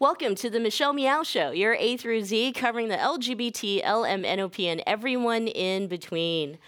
[0.00, 4.80] Welcome to the Michelle Meow Show, your A through Z covering the LGBT, LMNOP, and
[4.86, 6.58] everyone in between.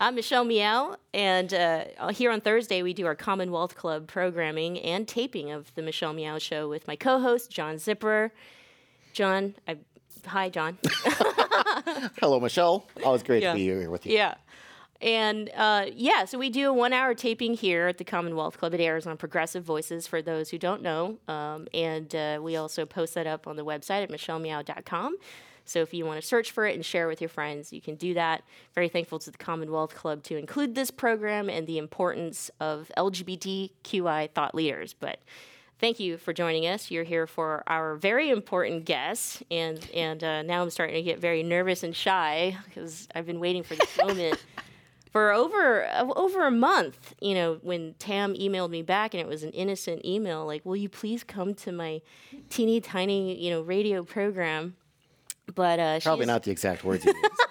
[0.00, 5.06] I'm Michelle Meow, and uh, here on Thursday we do our Commonwealth Club programming and
[5.06, 8.32] taping of the Michelle Meow Show with my co-host John Zipperer.
[9.12, 9.76] John, I,
[10.26, 10.76] hi John.
[12.20, 12.88] Hello, Michelle.
[13.04, 13.52] Always great Yeah.
[13.52, 14.14] to be here with you.
[14.14, 14.34] Yeah.
[15.00, 18.74] And uh, yeah, so we do a one hour taping here at the Commonwealth Club.
[18.74, 21.18] It airs on Progressive Voices for those who don't know.
[21.26, 25.16] Um, and uh, we also post that up on the website at michellemeow.com.
[25.64, 27.94] So if you want to search for it and share with your friends, you can
[27.94, 28.42] do that.
[28.74, 34.32] Very thankful to the Commonwealth Club to include this program and the importance of LGBTQI
[34.32, 34.94] thought leaders.
[34.98, 35.20] But
[35.78, 36.90] thank you for joining us.
[36.90, 41.20] You're here for our very important guest, and and uh, now I'm starting to get
[41.20, 44.42] very nervous and shy because I've been waiting for this moment
[45.10, 47.14] for over over a month.
[47.20, 50.76] You know, when Tam emailed me back, and it was an innocent email like, "Will
[50.76, 52.00] you please come to my
[52.48, 54.76] teeny tiny you know radio program?"
[55.54, 57.26] But uh, Probably not the exact words you used.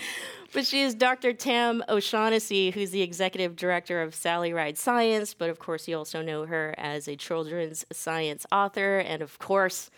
[0.52, 1.32] but she is Dr.
[1.32, 5.34] Tam O'Shaughnessy, who's the executive director of Sally Ride Science.
[5.34, 9.90] But of course, you also know her as a children's science author, and of course,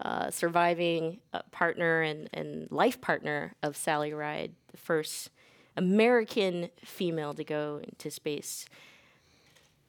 [0.00, 5.30] uh, surviving uh, partner and, and life partner of Sally Ride, the first
[5.76, 8.66] American female to go into space.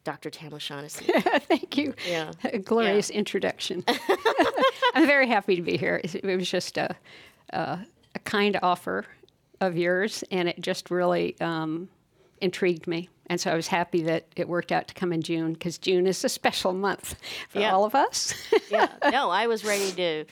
[0.03, 0.29] Dr.
[0.31, 1.05] Tam O'Shaughnessy.
[1.47, 1.93] Thank you.
[2.07, 2.31] Yeah.
[2.43, 3.83] A glorious introduction.
[4.95, 6.01] I'm very happy to be here.
[6.03, 6.95] It it was just a,
[7.51, 7.79] a,
[8.15, 9.05] a kind offer
[9.59, 11.87] of yours, and it just really um,
[12.41, 13.09] intrigued me.
[13.27, 16.07] And so I was happy that it worked out to come in June because June
[16.07, 17.15] is a special month
[17.49, 17.71] for Yeah.
[17.71, 18.33] all of us.
[18.71, 18.87] yeah.
[19.11, 20.25] No, I was ready to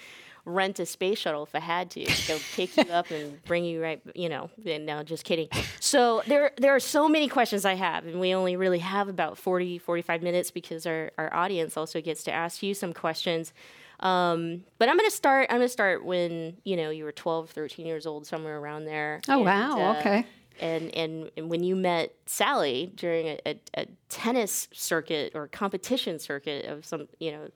[0.49, 2.03] rent a space shuttle if I had to.
[2.27, 4.49] Go pick you up and bring you right, you know.
[4.65, 5.47] And no, just kidding.
[5.79, 9.37] So there there are so many questions I have and we only really have about
[9.37, 13.53] 40 45 minutes because our our audience also gets to ask you some questions.
[14.01, 17.11] Um, but I'm going to start I'm going to start when, you know, you were
[17.11, 19.19] 12, 13 years old somewhere around there.
[19.27, 19.77] Oh, And, wow.
[19.91, 20.25] uh, Okay.
[20.61, 26.17] and, and and when you met Sally during a, a, a tennis circuit or competition
[26.19, 27.49] circuit of some, you know,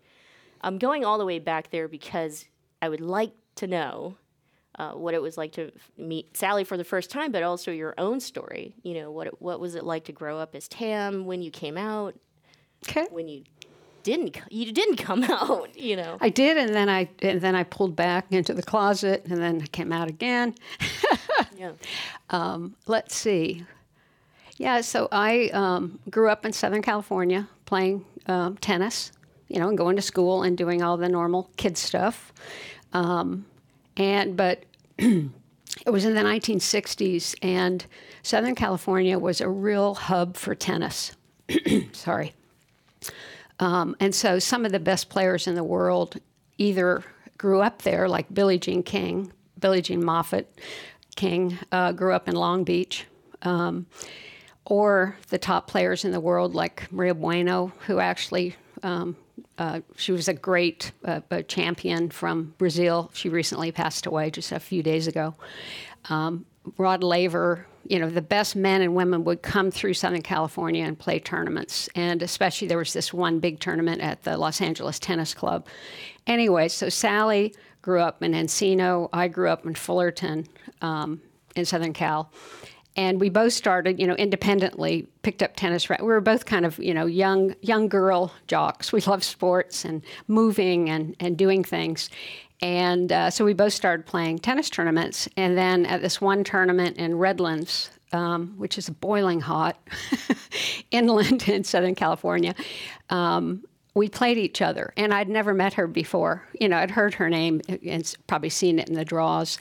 [0.62, 2.46] I'm going all the way back there because
[2.84, 4.18] I would like to know
[4.76, 7.94] uh, what it was like to meet Sally for the first time, but also your
[7.98, 8.76] own story.
[8.84, 11.78] You know, what what was it like to grow up as Tam when you came
[11.78, 12.14] out,
[12.84, 13.08] okay.
[13.10, 13.44] when you
[14.04, 15.78] didn't you didn't come out.
[15.78, 19.26] You know, I did, and then I and then I pulled back into the closet,
[19.30, 20.54] and then I came out again.
[21.58, 21.72] yeah,
[22.86, 23.64] let's see.
[24.58, 29.14] Yeah, so I um, grew up in Southern California playing um, tennis,
[29.48, 32.34] you know, and going to school and doing all the normal kid stuff.
[32.94, 33.46] Um,
[33.98, 34.64] and but
[34.98, 37.86] it was in the 1960s, and
[38.22, 41.16] Southern California was a real hub for tennis.
[41.92, 42.34] Sorry.
[43.60, 46.20] Um, and so some of the best players in the world
[46.58, 47.04] either
[47.38, 50.48] grew up there, like Billie Jean King, Billie Jean Moffat
[51.16, 53.06] King, uh, grew up in Long Beach,
[53.42, 53.86] um,
[54.66, 58.56] or the top players in the world, like Maria Bueno, who actually.
[58.82, 59.16] Um,
[59.58, 63.12] uh, she was a great uh, uh, champion from Brazil.
[63.14, 65.36] She recently passed away just a few days ago.
[66.10, 66.46] Um,
[66.78, 70.98] Rod Laver, you know, the best men and women would come through Southern California and
[70.98, 71.90] play tournaments.
[71.96, 75.68] And especially there was this one big tournament at the Los Angeles Tennis Club.
[76.26, 79.10] Anyway, so Sally grew up in Encino.
[79.12, 80.48] I grew up in Fullerton
[80.82, 81.22] um,
[81.56, 82.32] in Southern Cal.
[82.96, 85.90] And we both started, you know, independently, picked up tennis.
[85.90, 88.92] We were both kind of, you know, young young girl jocks.
[88.94, 92.10] We loved sports and moving and, and doing things.
[92.62, 95.28] And uh, so we both started playing tennis tournaments.
[95.36, 99.78] And then at this one tournament in Redlands, um, which is boiling hot
[100.92, 102.56] inland in Southern California,
[103.10, 103.66] um,
[103.96, 104.94] we played each other.
[104.96, 106.48] And I'd never met her before.
[106.60, 109.58] You know, I'd heard her name and probably seen it in the draws.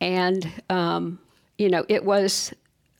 [0.00, 1.18] And, um,
[1.58, 2.54] you know, it was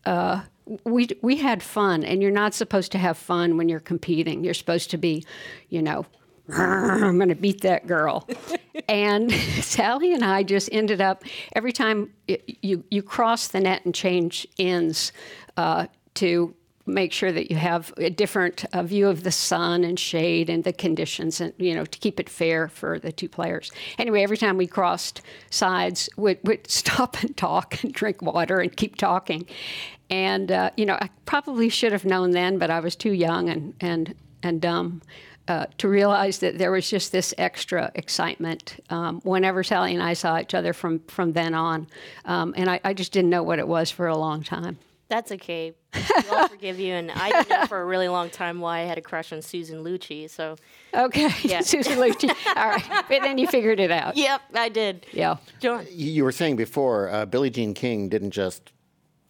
[0.07, 0.43] uh,
[0.85, 4.43] we we had fun, and you're not supposed to have fun when you're competing.
[4.43, 5.25] You're supposed to be,
[5.69, 6.07] you know,
[6.53, 8.29] I'm going to beat that girl.
[8.89, 9.33] and
[9.63, 12.13] Sally and I just ended up every time
[12.63, 15.13] you you cross the net and change ends
[15.57, 16.55] uh, to
[16.87, 20.65] make sure that you have a different uh, view of the sun and shade and
[20.65, 23.73] the conditions and you know to keep it fair for the two players.
[23.99, 28.77] Anyway every time we crossed sides we'd, we'd stop and talk and drink water and
[28.77, 29.47] keep talking.
[30.09, 33.49] And uh, you know i probably should have known then but i was too young
[33.49, 35.03] and and and dumb
[35.49, 40.13] uh, to realize that there was just this extra excitement um, whenever Sally and I
[40.13, 41.87] saw each other from from then on,
[42.25, 44.79] um, and I, I just didn't know what it was for a long time.
[45.09, 45.73] That's okay.
[46.31, 46.93] I'll forgive you.
[46.95, 49.41] And I didn't know for a really long time why I had a crush on
[49.41, 50.29] Susan Lucci.
[50.29, 50.57] So,
[50.95, 51.61] Okay, Yeah.
[51.61, 52.29] Susan Lucci.
[52.57, 54.17] All right, but then you figured it out.
[54.17, 55.07] yep, I did.
[55.13, 55.37] Yeah.
[55.61, 55.87] John.
[55.91, 58.73] You you were saying before, uh, Billie Jean King didn't just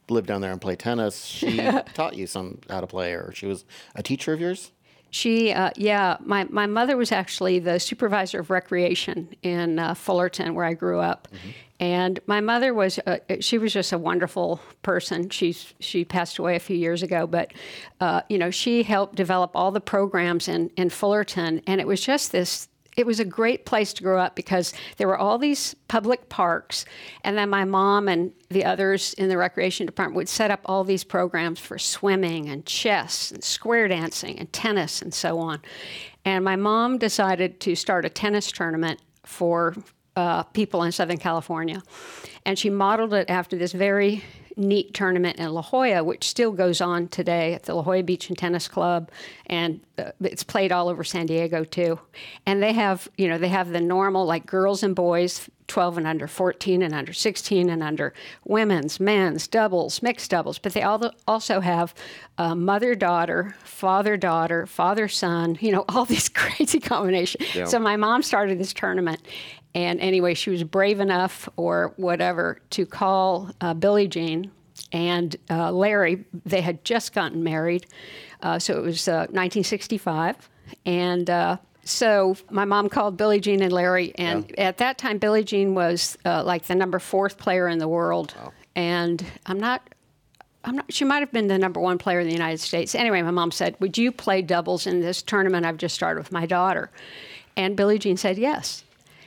[0.09, 1.25] live down there and play tennis.
[1.25, 1.57] She
[1.95, 3.65] taught you some how to play, or she was
[3.95, 4.71] a teacher of yours.
[5.11, 10.55] She, uh, yeah, my, my mother was actually the supervisor of recreation in uh, Fullerton,
[10.55, 11.29] where I grew up.
[11.79, 15.29] And my mother was, uh, she was just a wonderful person.
[15.29, 17.53] She's, she passed away a few years ago, but,
[18.01, 21.61] uh, you know, she helped develop all the programs in, in Fullerton.
[21.67, 25.07] And it was just this, it was a great place to grow up because there
[25.07, 26.87] were all these public parks.
[27.25, 30.83] And then my mom and the others in the recreation department would set up all
[30.83, 35.61] these programs for swimming and chess and square dancing and tennis and so on.
[36.25, 39.75] And my mom decided to start a tennis tournament for
[40.17, 41.83] uh, people in Southern California.
[42.45, 44.25] And she modeled it after this very
[44.57, 48.29] neat tournament in La Jolla, which still goes on today at the La Jolla Beach
[48.29, 49.11] and Tennis Club,
[49.47, 51.99] and uh, it's played all over San Diego too.
[52.47, 56.07] And they have, you know, they have the normal like girls and boys, 12 and
[56.07, 58.15] under, 14 and under, 16 and under,
[58.45, 61.95] women's, men's, doubles, mixed doubles, but they also have
[62.39, 67.47] uh, mother daughter, father daughter, father son, you know, all these crazy combinations.
[67.71, 69.21] So my mom started this tournament.
[69.77, 74.51] And anyway, she was brave enough or whatever to call uh, Billie Jean
[74.91, 76.25] and uh, Larry.
[76.47, 77.87] They had just gotten married.
[78.41, 80.49] Uh, so it was uh, 1965.
[80.87, 84.15] And uh, so my mom called Billie Jean and Larry.
[84.17, 87.87] And at that time, Billie Jean was uh, like the number fourth player in the
[87.87, 88.35] world.
[88.75, 89.87] And I'm not
[90.65, 92.95] I'm not, she might have been the number one player in the United States.
[92.95, 96.33] Anyway, my mom said, Would you play doubles in this tournament I've just started with
[96.33, 96.91] my daughter?
[97.59, 98.83] And Billie Jean said yes.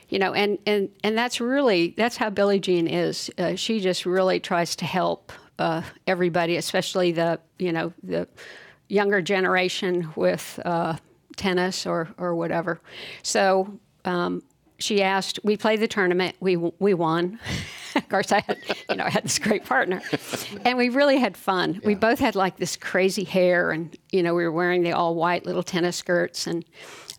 [0.10, 3.30] You know, and, and, and that's really, that's how Billie Jean is.
[3.38, 8.28] Uh, she just really tries to help uh, everybody, especially the, you know, the
[8.88, 10.96] younger generation with uh,
[11.36, 12.82] tennis or, or whatever.
[13.22, 14.42] So um,
[14.80, 17.40] she asked, we played the tournament, we, we won.
[17.96, 18.58] of course, I had,
[18.90, 20.02] you know, I had this great partner,
[20.66, 21.82] and we really had fun.
[21.84, 25.16] We both had like this crazy hair, and you know, we were wearing the all
[25.16, 26.66] white little tennis skirts, and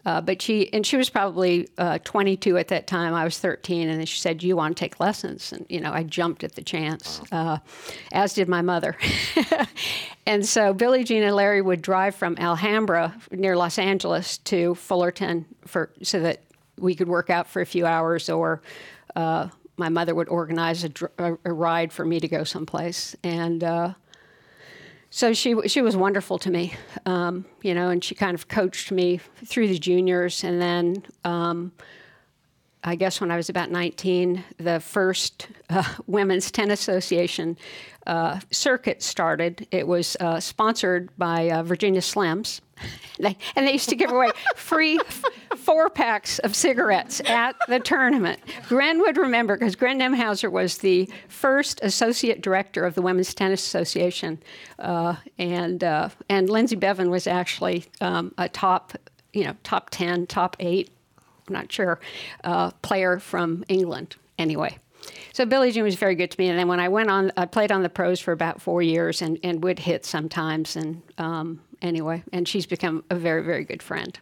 [0.07, 3.15] uh, but she and she was probably uh, 22 at that time.
[3.15, 5.93] I was 13, and then she said, "You want to take lessons?" And you know,
[5.93, 7.59] I jumped at the chance, uh,
[8.13, 8.97] as did my mother.
[10.27, 15.45] and so Billie Jean and Larry would drive from Alhambra near Los Angeles to Fullerton
[15.67, 16.43] for so that
[16.79, 18.63] we could work out for a few hours, or
[19.17, 23.15] uh, my mother would organize a, dr- a, a ride for me to go someplace,
[23.23, 23.63] and.
[25.11, 26.75] So she she was wonderful to me,
[27.05, 31.73] um, you know, and she kind of coached me through the juniors, and then um,
[32.85, 37.59] I guess when I was about 19, the first uh, Women's Tennis Association
[38.07, 39.67] uh, circuit started.
[39.71, 42.61] It was uh, sponsored by uh, Virginia Slims,
[43.19, 44.99] they, and they used to give away free
[45.57, 48.41] four packs of cigarettes at the tournament.
[48.69, 53.65] Gren would remember because Gren Nemhauser was the first associate director of the Women's Tennis
[53.67, 54.43] Association,
[54.79, 58.93] uh, and uh, and Lindsay Beaven was actually um, a top,
[59.33, 60.91] you know, top ten, top eight
[61.51, 62.01] I'm not sure,
[62.45, 64.17] uh, player from England.
[64.39, 64.79] Anyway,
[65.33, 66.49] so Billie Jean was very good to me.
[66.49, 69.21] And then when I went on, I played on the pros for about four years
[69.21, 70.77] and, and would hit sometimes.
[70.77, 74.19] And um, anyway, and she's become a very, very good friend.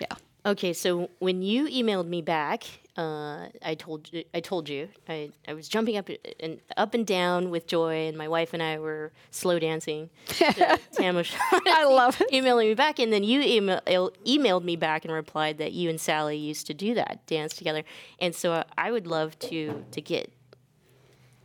[0.00, 0.14] Yeah.
[0.46, 2.64] Okay, so when you emailed me back,
[2.96, 6.08] uh, I told you, I told you, I, I was jumping up
[6.40, 10.08] and up and down with joy, and my wife and I were slow dancing.
[10.28, 12.32] Tamush I love it.
[12.32, 13.80] emailing me back, and then you email,
[14.26, 17.84] emailed me back and replied that you and Sally used to do that, dance together,
[18.18, 20.32] and so I would love to to get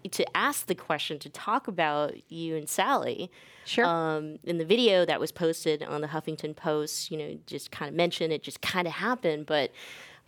[0.09, 3.31] to ask the question to talk about you and Sally.
[3.65, 3.85] Sure.
[3.85, 7.89] Um, in the video that was posted on the Huffington Post, you know, just kind
[7.89, 9.45] of mentioned it just kind of happened.
[9.45, 9.71] But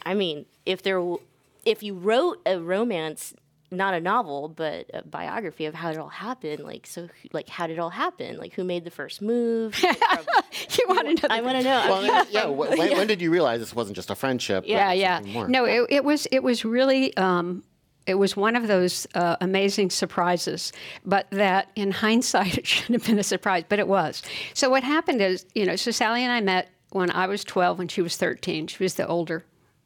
[0.06, 1.22] I mean, if there, w-
[1.66, 3.34] if you wrote a romance,
[3.70, 7.68] not a novel, but a biography of how it all happened, like so, like how
[7.68, 8.38] did it all happen?
[8.38, 9.78] Like who made the first move?
[9.84, 11.36] you want to know?
[11.36, 11.86] I want to know.
[11.90, 12.46] Well, I yeah.
[12.46, 14.64] When, when did you realize this wasn't just a friendship?
[14.66, 15.20] yeah, yeah.
[15.26, 15.48] more?
[15.48, 17.64] No, it, it was it was really um,
[18.08, 20.72] it was one of those uh, amazing surprises.
[21.06, 24.24] But that, in hindsight, it shouldn't have been a surprise, but it was.
[24.54, 27.80] So what happened is, you know, so Sally and I met when I was twelve
[27.80, 28.68] and she was thirteen.
[28.68, 29.44] She was the older,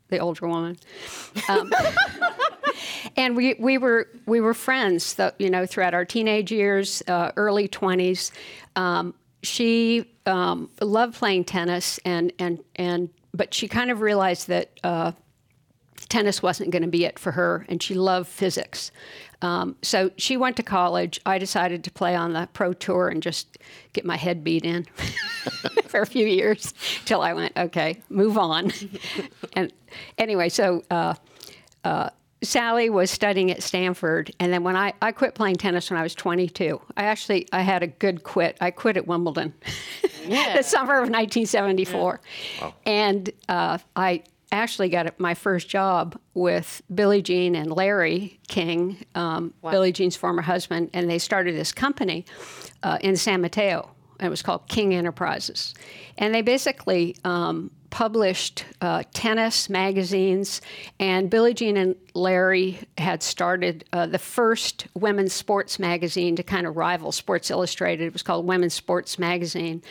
[0.10, 0.78] the older woman.
[1.50, 1.74] Um,
[3.18, 7.68] and we, we were we were friends, you know, throughout our teenage years, uh, early
[7.68, 8.32] twenties.
[8.76, 14.80] Um, she um, loved playing tennis, and and and but she kind of realized that
[14.84, 15.14] uh,
[16.12, 18.92] tennis wasn't going to be it for her, and she loved physics.
[19.42, 21.20] Um, so she went to college.
[21.26, 23.58] I decided to play on the pro tour and just
[23.94, 24.84] get my head beat in
[25.88, 26.74] for a few years
[27.06, 28.72] till I went, okay, move on.
[29.54, 29.74] and
[30.18, 31.16] anyway, so uh,
[31.86, 32.10] uh,
[32.44, 36.04] Sally was studying at Stanford, and then when I, I quit playing tennis when I
[36.04, 38.58] was 22, I actually I had a good quit.
[38.60, 39.54] I quit at Wimbledon,
[40.28, 40.58] Yeah.
[40.58, 42.20] the summer of 1974,
[42.86, 49.54] and uh, I actually got my first job with Billie Jean and Larry King, um,
[49.70, 52.26] Billie Jean's former husband, and they started this company
[52.84, 53.92] uh, in San Mateo.
[54.20, 55.74] And it was called King Enterprises,
[56.18, 60.62] and they basically um, published uh, tennis magazines.
[61.00, 66.68] And Billie Jean and Larry had started uh, the first women's sports magazine to kind
[66.68, 68.06] of rival Sports Illustrated.
[68.06, 69.82] It was called Women's Sports Magazine,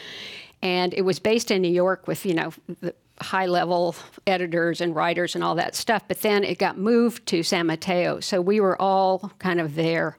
[0.63, 3.95] and it was based in New York with you know the high level
[4.27, 6.03] editors and writers and all that stuff.
[6.09, 10.17] But then it got moved to San Mateo, so we were all kind of there.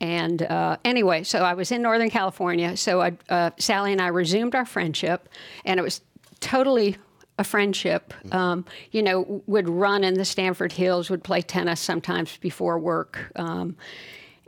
[0.00, 2.76] And uh, anyway, so I was in Northern California.
[2.76, 5.28] So I, uh, Sally and I resumed our friendship,
[5.64, 6.00] and it was
[6.40, 6.96] totally
[7.38, 8.12] a friendship.
[8.32, 13.32] Um, you know, would run in the Stanford Hills, would play tennis sometimes before work,
[13.36, 13.76] um,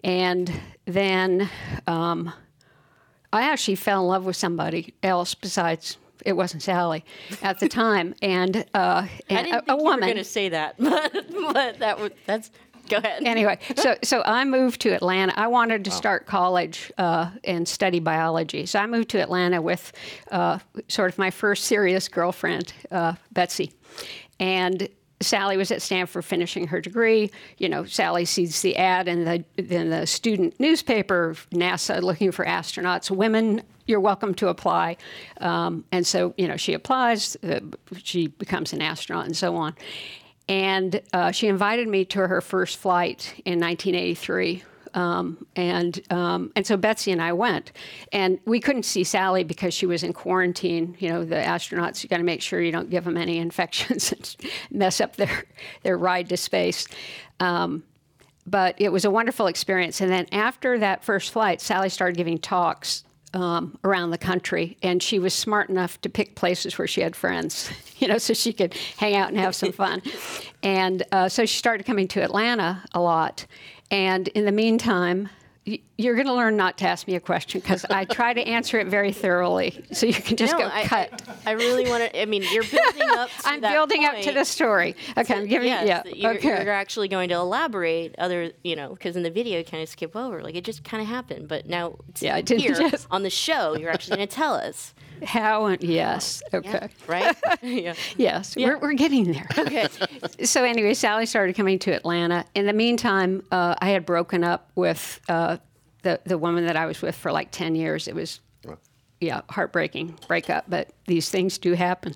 [0.05, 0.53] and
[0.85, 1.49] then
[1.87, 2.33] um,
[3.33, 7.05] I actually fell in love with somebody else besides it wasn't Sally
[7.43, 10.01] at the time, and uh, and a, a woman.
[10.01, 12.51] going to say that, but, but that was that's.
[12.89, 13.25] Go ahead.
[13.25, 15.33] anyway, so so I moved to Atlanta.
[15.37, 19.93] I wanted to start college uh, and study biology, so I moved to Atlanta with
[20.31, 23.73] uh, sort of my first serious girlfriend, uh, Betsy,
[24.39, 24.89] and.
[25.21, 27.31] Sally was at Stanford finishing her degree.
[27.59, 32.45] You know, Sally sees the ad in the in the student newspaper, NASA looking for
[32.45, 33.11] astronauts.
[33.11, 34.97] Women, you're welcome to apply.
[35.41, 37.37] Um, and so, you know, she applies.
[37.43, 37.61] Uh,
[37.97, 39.75] she becomes an astronaut, and so on.
[40.49, 44.63] And uh, she invited me to her first flight in 1983.
[44.97, 47.71] Um, and um, and so Betsy and I went,
[48.13, 50.97] and we couldn't see Sally because she was in quarantine.
[50.99, 54.11] You know, the astronauts you got to make sure you don't give them any infections
[54.11, 54.37] and
[54.71, 55.45] mess up their
[55.83, 56.89] their ride to space.
[57.39, 57.85] Um,
[58.47, 60.01] but it was a wonderful experience.
[60.01, 65.03] And then after that first flight, Sally started giving talks um, around the country, and
[65.03, 68.53] she was smart enough to pick places where she had friends, you know, so she
[68.53, 70.03] could hang out and have some fun.
[70.63, 73.47] And uh, so she started coming to Atlanta a lot.
[73.91, 75.29] And in the meantime,
[75.99, 78.79] you're going to learn not to ask me a question because I try to answer
[78.79, 79.85] it very thoroughly.
[79.91, 81.23] So you can just no, go I, cut.
[81.45, 82.21] I, I really want to.
[82.21, 83.31] I mean, you're building up.
[83.31, 84.95] To I'm building up to the story.
[85.17, 86.03] Okay, I'm giving yes, yeah.
[86.15, 86.63] you're, okay.
[86.63, 89.89] you're actually going to elaborate other, you know, because in the video you kind of
[89.89, 91.49] skip over, like it just kind of happened.
[91.49, 94.55] But now, Yeah, I didn't here just- on the show, you're actually going to tell
[94.55, 96.43] us, How and yes.
[96.53, 96.89] Okay.
[97.07, 97.37] right?
[97.63, 97.95] yeah.
[98.17, 99.47] Yes, we're, we're getting there.
[99.57, 99.89] Okay.
[100.45, 102.45] so anyway, Sally started coming to Atlanta.
[102.55, 105.59] In the meantime, uh, I had broken up with uh,
[106.03, 108.09] the the woman that I was with for like ten years.
[108.09, 108.41] It was
[109.21, 112.15] yeah heartbreaking breakup, but these things do happen,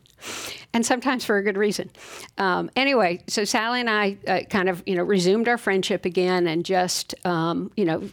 [0.73, 1.91] and sometimes for a good reason.
[2.39, 6.47] Um, anyway, so Sally and I uh, kind of you know resumed our friendship again,
[6.47, 8.09] and just um, you know.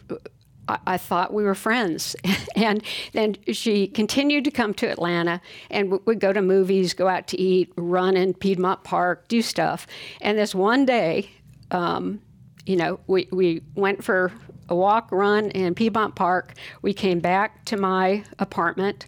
[0.68, 2.14] I- I thought we were friends.
[2.56, 2.82] and
[3.12, 7.26] then she continued to come to Atlanta and w- would go to movies, go out
[7.28, 9.86] to eat, run in Piedmont Park, do stuff.
[10.20, 11.30] And this one day,
[11.70, 12.20] um,
[12.66, 14.30] you know, we, we went for
[14.68, 16.52] a walk, run in Piedmont Park.
[16.82, 19.06] We came back to my apartment,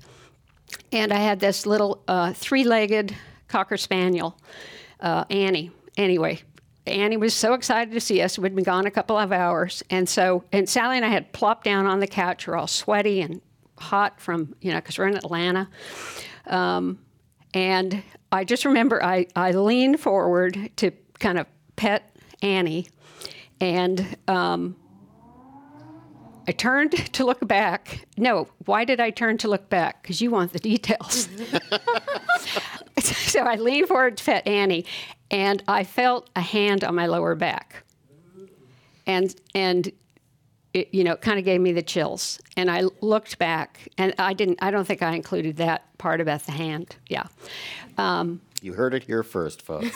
[0.93, 3.14] and I had this little uh, three legged
[3.49, 4.38] Cocker Spaniel,
[5.00, 5.71] uh, Annie.
[5.99, 6.40] Anyway,
[6.87, 8.38] Annie was so excited to see us.
[8.38, 9.82] We'd been gone a couple of hours.
[9.90, 12.46] And so, and Sally and I had plopped down on the couch.
[12.46, 13.40] We're all sweaty and
[13.78, 15.68] hot from, you know, because we're in Atlanta.
[16.46, 16.99] Um,
[17.52, 21.46] and I just remember I, I leaned forward to kind of
[21.76, 22.87] pet Annie.
[23.60, 24.76] And um,
[26.49, 28.06] I turned to look back.
[28.16, 30.02] No, why did I turn to look back?
[30.02, 31.28] Because you want the details.
[32.99, 34.87] so I leaned forward to pet Annie,
[35.30, 37.84] and I felt a hand on my lower back.
[39.06, 39.90] And and
[40.72, 42.40] it, you know, it kind of gave me the chills.
[42.56, 44.62] And I looked back, and I didn't.
[44.62, 46.96] I don't think I included that part about the hand.
[47.08, 47.26] Yeah.
[48.62, 49.90] You heard it here first, folks.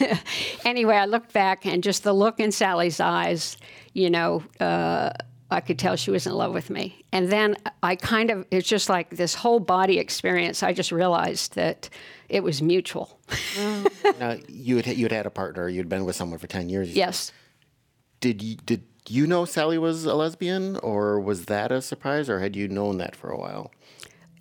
[0.64, 3.56] anyway, I looked back and just the look in Sally's eyes,
[3.94, 5.10] you know, uh,
[5.50, 7.04] I could tell she was in love with me.
[7.12, 10.62] And then I kind of, it's just like this whole body experience.
[10.62, 11.88] I just realized that
[12.28, 13.20] it was mutual.
[14.18, 15.68] now, you had you had had a partner.
[15.68, 16.94] You'd been with someone for ten years.
[16.94, 17.32] Yes.
[18.20, 22.40] Did you did you know Sally was a lesbian, or was that a surprise, or
[22.40, 23.70] had you known that for a while?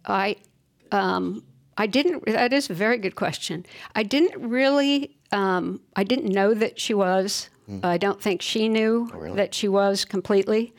[0.05, 0.37] I,
[0.91, 1.43] um,
[1.77, 3.65] I didn't, that is a very good question.
[3.95, 7.49] I didn't really um, I didn't know that she was.
[7.83, 10.73] I don't think she knew that she was completely.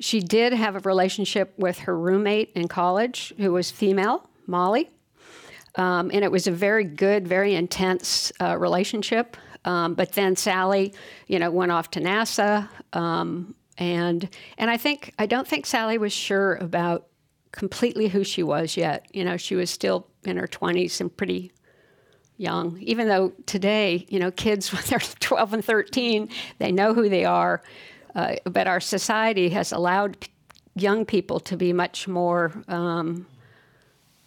[0.00, 4.90] She did have a relationship with her roommate in college, who was female, Molly.
[5.76, 9.36] Um, and it was a very good, very intense uh, relationship.
[9.64, 10.92] Um, but then Sally,
[11.26, 15.98] you know, went off to NASA, um, and and I think I don't think Sally
[15.98, 17.06] was sure about
[17.50, 19.06] completely who she was yet.
[19.12, 21.50] You know, she was still in her twenties and pretty
[22.36, 22.78] young.
[22.80, 27.24] Even though today, you know, kids when they're twelve and thirteen, they know who they
[27.24, 27.62] are.
[28.14, 30.30] Uh, but our society has allowed p-
[30.76, 33.26] young people to be much more um,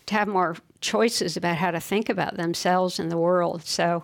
[0.08, 3.64] to have more choices about how to think about themselves and the world.
[3.64, 4.04] So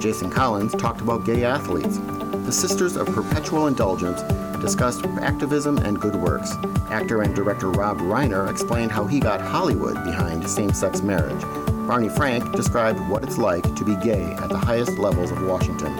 [0.00, 1.98] Jason Collins talked about gay athletes.
[2.46, 4.22] The Sisters of Perpetual Indulgence
[4.62, 6.52] discussed activism and good works.
[6.88, 11.42] Actor and director Rob Reiner explained how he got Hollywood behind same sex marriage.
[11.86, 15.94] Barney Frank described what it's like to be gay at the highest levels of Washington.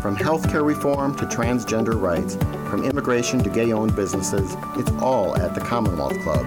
[0.00, 2.36] From healthcare reform to transgender rights,
[2.70, 6.46] from immigration to gay owned businesses, it's all at the Commonwealth Club.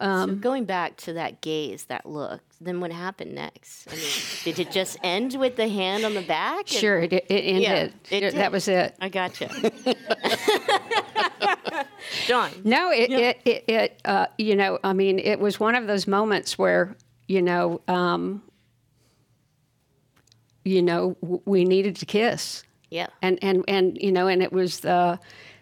[0.00, 3.86] so going back to that gaze, that look, then what happened next?
[3.90, 4.04] I mean,
[4.44, 6.60] did it just end with the hand on the back?
[6.60, 7.92] and- Sure, it, it ended.
[8.10, 8.94] Yeah, it That was it.
[9.00, 9.48] I gotcha.
[12.26, 12.50] John.
[12.64, 16.06] No, it, it, it, it uh, you know, I mean, it was one of those
[16.06, 16.96] moments where,
[17.28, 18.42] you know, um,
[20.64, 22.62] you know, w- we needed to kiss.
[22.90, 23.08] Yeah.
[23.22, 25.16] And, and, and, you know, and it was uh,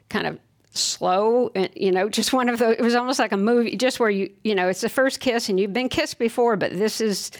[0.08, 0.38] kind of
[0.72, 4.00] slow and, you know, just one of those, it was almost like a movie, just
[4.00, 7.00] where you, you know, it's the first kiss and you've been kissed before, but this
[7.00, 7.30] is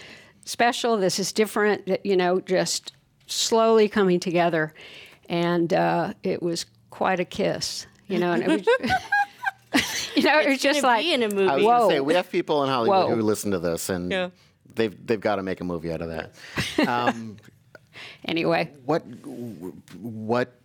[0.45, 0.97] special.
[0.97, 2.93] This is different, you know, just
[3.27, 4.73] slowly coming together.
[5.29, 8.61] And uh, it was quite a kiss, you know, and it was,
[10.15, 11.47] you know, it was just like, in a movie.
[11.49, 11.77] I was Whoa.
[11.77, 13.15] going to say, we have people in Hollywood Whoa.
[13.15, 14.29] who listen to this, and Yeah.
[14.75, 16.31] they've, they've got to make a movie out of that.
[16.87, 17.37] Um,
[18.25, 18.69] anyway.
[18.85, 19.01] what
[20.01, 20.59] what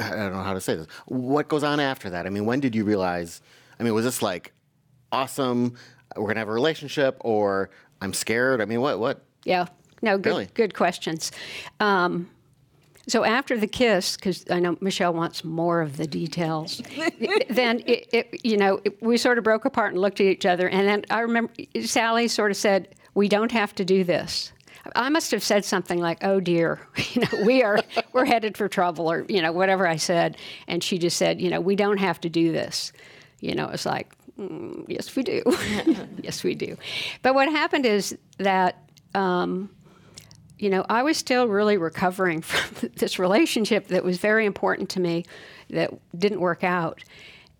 [0.00, 0.86] I don't know how to say this.
[1.06, 2.26] What goes on after that?
[2.26, 3.40] I mean, when did you realize?
[3.78, 4.52] I mean, was this like
[5.12, 5.76] awesome?
[6.16, 8.60] We're gonna have a relationship, or I'm scared.
[8.60, 9.24] I mean, what what?
[9.44, 9.66] Yeah.
[10.02, 10.48] No, good, Really?
[10.54, 11.32] good questions.
[11.80, 12.28] Um,
[13.06, 16.82] so after the kiss, because I know Michelle wants more of the details,
[17.50, 20.46] then it, it, you know it, we sort of broke apart and looked at each
[20.46, 21.52] other, and then I remember
[21.82, 24.52] Sally sort of said, "We don't have to do this."
[24.94, 26.80] I must have said something like, "Oh dear,
[27.12, 27.80] you know, we are
[28.12, 31.50] we're headed for trouble," or you know, whatever I said, and she just said, "You
[31.50, 32.92] know, we don't have to do this."
[33.40, 35.42] You know, it's like, mm, yes, we do.
[36.22, 36.76] yes, we do.
[37.22, 38.78] But what happened is that.
[39.14, 39.70] Um,
[40.56, 45.00] you know, I was still really recovering from this relationship that was very important to
[45.00, 45.24] me
[45.70, 47.02] that didn't work out.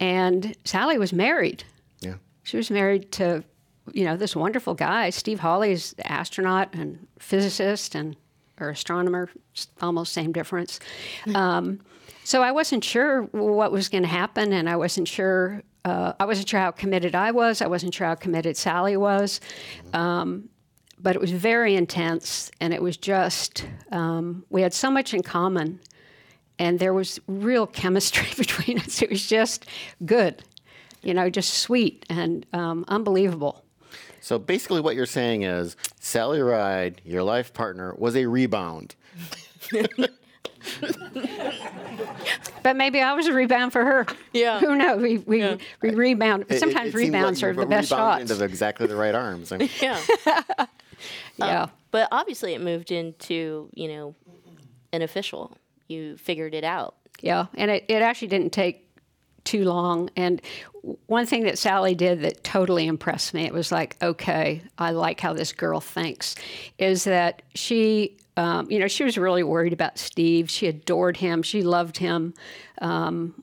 [0.01, 1.65] And Sally was married.
[2.01, 2.15] Yeah.
[2.45, 3.45] She was married to,
[3.92, 5.11] you know, this wonderful guy.
[5.11, 8.16] Steve Hawley's astronaut and physicist and
[8.61, 9.29] or astronomer,
[9.81, 10.79] almost same difference.
[11.35, 11.81] Um,
[12.23, 15.62] so I wasn't sure what was going to happen, and I wasn't sure.
[15.85, 17.61] Uh, I wasn't sure how committed I was.
[17.61, 19.40] I wasn't sure how committed Sally was.
[19.92, 20.49] Um,
[20.99, 25.23] but it was very intense, and it was just um, we had so much in
[25.23, 25.81] common,
[26.59, 29.03] and there was real chemistry between us.
[29.03, 29.66] It was just
[30.07, 30.42] good,
[31.03, 33.63] you know, just sweet and um, unbelievable.
[34.25, 38.95] So basically, what you're saying is Sally Ride, your life partner, was a rebound.
[42.63, 44.07] But maybe I was a rebound for her.
[44.33, 44.61] Yeah.
[44.61, 45.03] Who knows?
[45.03, 46.45] We we, we rebound.
[46.49, 48.31] It- it- Sometimes it seemed like rebounds you are the best rebounded shots.
[48.41, 49.53] into exactly the right arms.
[49.53, 50.01] I mean, Yeah.
[51.37, 51.63] yeah.
[51.65, 54.15] Um, but obviously, it moved into you know
[54.93, 55.55] an official.
[55.89, 56.95] You figured it out.
[57.21, 58.84] Yeah, and it, it actually didn't take
[59.44, 60.11] too long.
[60.16, 60.40] And
[61.07, 65.20] one thing that Sally did that totally impressed me, it was like, okay, I like
[65.20, 66.35] how this girl thinks,
[66.78, 70.50] is that she, um, you know, she was really worried about Steve.
[70.50, 71.42] She adored him.
[71.42, 72.35] She loved him,
[72.80, 73.42] um,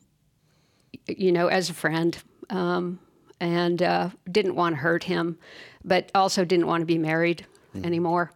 [1.08, 2.18] you know, as a friend.
[2.50, 3.00] Um,
[3.40, 5.38] and uh, didn't want to hurt him,
[5.84, 7.46] but also didn't want to be married
[7.84, 8.32] anymore.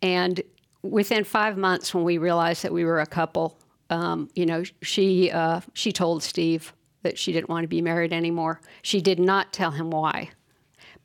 [0.00, 0.40] And
[0.82, 3.58] within five months, when we realized that we were a couple,
[3.90, 6.72] um, you know, she uh, she told Steve
[7.04, 8.60] that she didn't want to be married anymore.
[8.82, 10.30] She did not tell him why,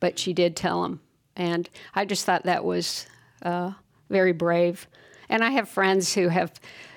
[0.00, 1.00] but she did tell him,
[1.36, 3.06] and I just thought that was
[3.42, 3.72] uh,
[4.08, 4.88] very brave.
[5.28, 6.52] And I have friends who have,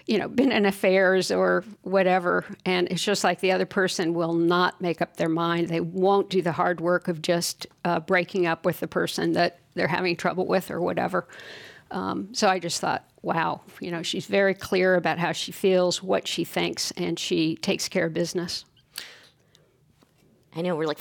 [0.08, 4.34] you know, been in affairs or whatever, and it's just like the other person will
[4.34, 5.68] not make up their mind.
[5.68, 9.60] They won't do the hard work of just uh, breaking up with the person that
[9.76, 11.28] they're having trouble with or whatever.
[11.92, 16.02] Um, so I just thought, wow, you know, she's very clear about how she feels,
[16.02, 18.66] what she thinks, and she takes care of business.
[20.56, 21.00] I know we're like,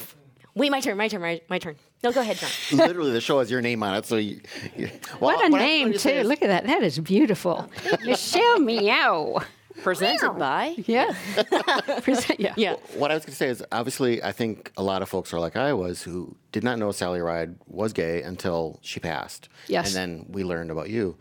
[0.55, 1.77] wait, my turn, my turn, my, my turn.
[2.03, 2.51] No, go ahead, John.
[2.79, 4.07] literally, the show has your name on it.
[4.07, 4.41] So, you,
[4.77, 6.09] you, well, What a what name, going to too.
[6.09, 6.67] is- Look at that.
[6.67, 7.71] That is beautiful.
[8.05, 9.41] Michelle Meow.
[9.83, 10.75] Presented by.
[10.87, 11.15] Yeah.
[12.03, 12.55] Present- yeah.
[12.57, 12.75] Yeah.
[12.95, 15.41] What I was going to say is, obviously, I think a lot of folks are
[15.41, 19.49] like I was, who did not know Sally Ride was gay until she passed.
[19.69, 19.87] Yes.
[19.89, 21.17] And then we learned about you.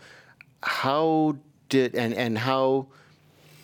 [0.63, 1.37] How
[1.69, 2.87] did and and how?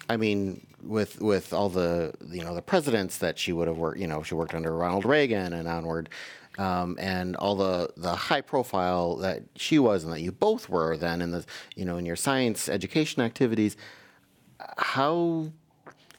[0.09, 3.99] I mean, with with all the you know the presidents that she would have worked,
[3.99, 6.09] you know, she worked under Ronald Reagan and onward.
[6.57, 10.97] Um, and all the, the high profile that she was and that you both were
[10.97, 11.45] then in the
[11.75, 13.77] you know in your science education activities
[14.79, 15.51] how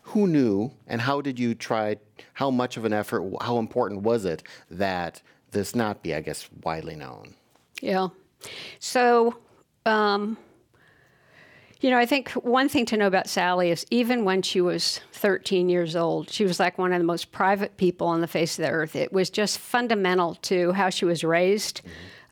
[0.03, 1.97] who knew and how did you try
[2.35, 6.49] how much of an effort how important was it that this not be i guess
[6.63, 7.35] widely known
[7.81, 8.09] Yeah.
[8.79, 9.39] So,
[9.87, 10.37] um,
[11.81, 15.01] you know, I think one thing to know about Sally is even when she was
[15.13, 18.59] 13 years old, she was like one of the most private people on the face
[18.59, 18.97] of the earth.
[18.97, 21.83] It was just fundamental to how she was raised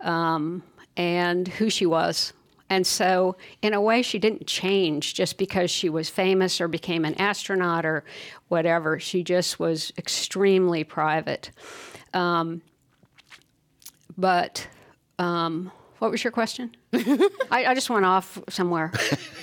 [0.00, 0.64] um,
[0.96, 2.32] and who she was.
[2.68, 7.04] And so, in a way, she didn't change just because she was famous or became
[7.04, 8.02] an astronaut or
[8.48, 8.98] whatever.
[8.98, 11.52] She just was extremely private.
[12.12, 12.62] Um,
[14.18, 14.66] but
[15.20, 16.74] um, what was your question?
[16.92, 18.92] I, I just went off somewhere.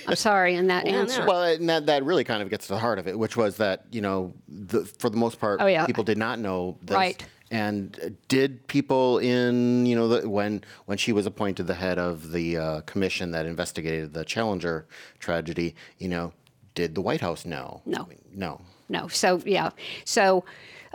[0.08, 1.26] I'm sorry in that answer.
[1.26, 3.58] well and that, that really kind of gets to the heart of it which was
[3.58, 5.86] that you know the, for the most part Oh, yeah.
[5.86, 7.26] people did not know this Right.
[7.52, 12.32] and did people in you know the, when when she was appointed the head of
[12.32, 14.86] the uh, commission that investigated the challenger
[15.20, 16.34] tragedy you know
[16.76, 18.04] did the white house know No.
[18.06, 19.08] I mean, no No.
[19.08, 19.70] So yeah.
[20.06, 20.44] So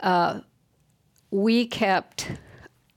[0.02, 0.40] uh,
[1.30, 2.30] we kept,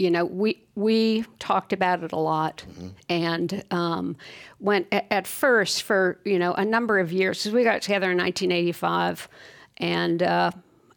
[0.01, 2.65] you know, we we talked about it a lot,
[3.07, 4.17] and um,
[4.57, 9.29] when at, first for you know a number of years, we got together in 1985,
[9.77, 10.23] and.
[10.23, 10.51] Uh,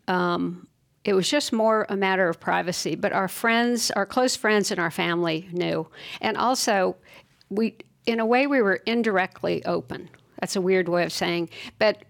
[0.08, 0.66] um,
[1.04, 4.80] it was just more a matter of privacy, but our friends, our close friends, and
[4.80, 5.86] our family knew,
[6.22, 6.96] and also
[7.50, 10.08] we, in a way, we were indirectly open.
[10.40, 12.04] That's a weird way of saying, but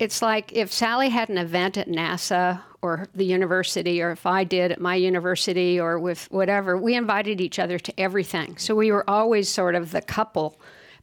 [0.00, 4.44] it's like if Sally had an event at NASA or the university, or if I
[4.44, 8.56] did at my university or with whatever, we invited each other to everything.
[8.56, 10.58] So we were always sort of the couple,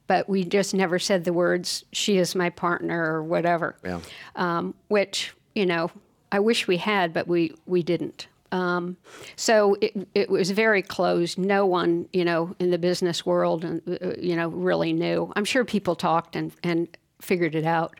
[0.08, 3.76] but we just never said the words, she is my partner or whatever.
[3.84, 4.00] Yeah.
[4.36, 5.92] Um, which, you know,
[6.32, 8.28] I wish we had, but we, we didn't.
[8.52, 8.98] Um,
[9.36, 11.38] so it, it was very closed.
[11.38, 15.32] No one, you know, in the business world, and uh, you know, really knew.
[15.36, 16.88] I'm sure people talked and and
[17.22, 18.00] figured it out.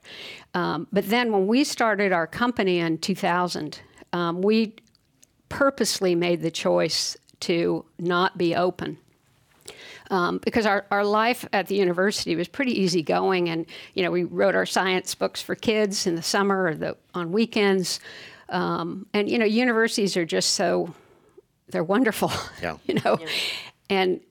[0.54, 3.80] Um, but then when we started our company in 2000,
[4.14, 4.76] um, we
[5.50, 8.98] purposely made the choice to not be open.
[10.10, 14.24] Um, because our, our life at the university was pretty easygoing, and you know we
[14.24, 18.00] wrote our science books for kids in the summer or the on weekends,
[18.48, 20.94] um, and you know universities are just so
[21.68, 22.78] they're wonderful, Yeah.
[22.86, 23.18] you know,
[23.90, 24.22] and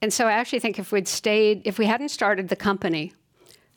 [0.00, 3.12] and so I actually think if we'd stayed, if we hadn't started the company,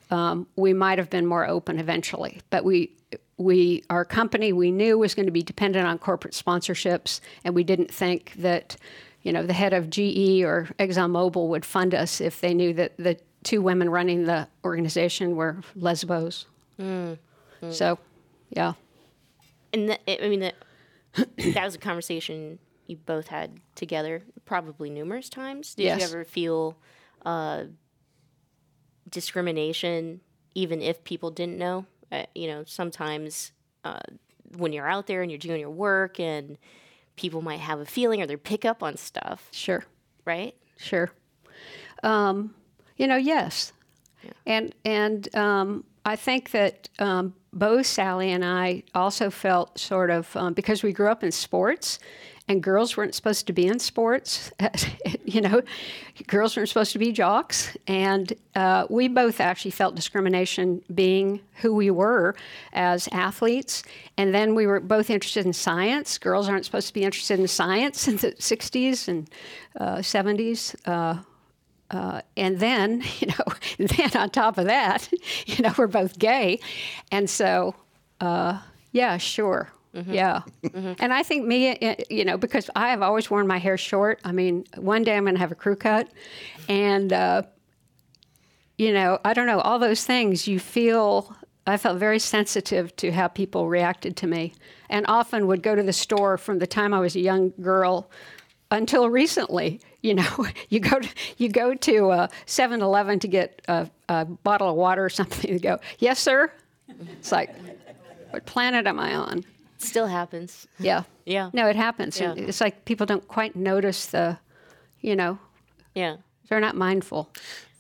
[0.10, 2.42] um, we might have been more open eventually.
[2.50, 2.92] But we,
[3.38, 7.64] we, our company, we knew was going to be dependent on corporate sponsorships, and we
[7.64, 8.76] didn't think that,
[9.22, 12.98] you know, the head of GE or ExxonMobil would fund us if they knew that
[12.98, 16.46] the two women running the organization were lesbos.
[17.72, 18.00] So,
[18.50, 18.74] yeah.
[19.74, 20.54] And the, I mean, the,
[21.54, 25.76] that was a conversation you both had together, probably numerous times.
[25.76, 26.00] Did Yes.
[26.00, 26.76] you ever feel
[27.26, 27.66] uh,
[29.10, 30.22] discrimination,
[30.56, 31.86] even if people didn't know.
[32.12, 33.52] Uh, you know, sometimes
[33.84, 34.00] uh,
[34.58, 36.58] when you're out there and you're doing your work and
[37.16, 39.84] people might have a feeling or they pick up on stuff, Sure.
[40.26, 40.56] right?
[40.78, 41.12] Sure.
[42.04, 42.54] Um,
[42.98, 43.74] you know, yes.
[44.46, 50.36] And and um, I think that um, both Sally and I also felt sort of
[50.36, 52.00] um, because we grew up in sports,
[52.50, 54.52] and girls weren't supposed to be in sports.
[55.24, 55.62] you know,
[56.26, 61.76] girls weren't supposed to be jocks, and uh, we both actually felt discrimination being who
[61.76, 62.36] we were
[62.74, 63.84] as athletes.
[64.18, 66.18] And then we were both interested in science.
[66.18, 69.30] Girls aren't supposed to be interested in science in the '60s and
[69.80, 70.76] uh, '70s.
[70.86, 71.22] Uh,
[71.92, 75.08] uh, and then, you know, then on top of that,
[75.46, 76.60] you know, we're both gay,
[77.12, 77.76] and so,
[78.22, 78.60] uh,
[78.92, 80.42] yeah, sure, yeah.
[81.00, 84.20] And I think me, uh, you know, because I have always worn my hair short.
[84.24, 86.08] I mean, one day I'm going to have a crew cut,
[86.68, 87.44] and uh,
[88.78, 90.48] you know, I don't know, all those things.
[90.48, 91.36] You feel.
[91.68, 94.54] I felt very sensitive to how people reacted to me,
[94.90, 98.10] and often would go to the store from the time I was a young girl
[98.72, 99.80] until recently.
[100.02, 104.70] You know, you go to you go to uh, 7-Eleven to get a, a bottle
[104.70, 105.52] of water or something.
[105.52, 106.52] You go, yes, sir.
[107.20, 107.54] It's like,
[108.32, 109.44] what planet am I on?
[109.80, 110.68] Still happens.
[110.78, 111.04] Yeah.
[111.26, 111.50] Yeah.
[111.54, 112.20] No, it happens.
[112.20, 112.34] Yeah.
[112.36, 114.38] It's like people don't quite notice the,
[115.02, 115.40] you know,
[115.96, 116.18] Yeah.
[116.50, 117.30] they're not mindful.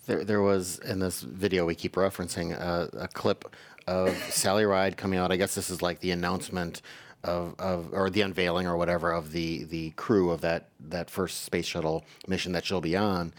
[0.07, 3.53] There, there was in this video we keep referencing uh, a clip
[3.85, 5.31] of Sally Ride coming out.
[5.31, 6.81] I guess this is like the announcement
[7.23, 11.43] of, of or the unveiling or whatever of the the crew of that that first
[11.43, 13.33] space shuttle mission that she'll be on,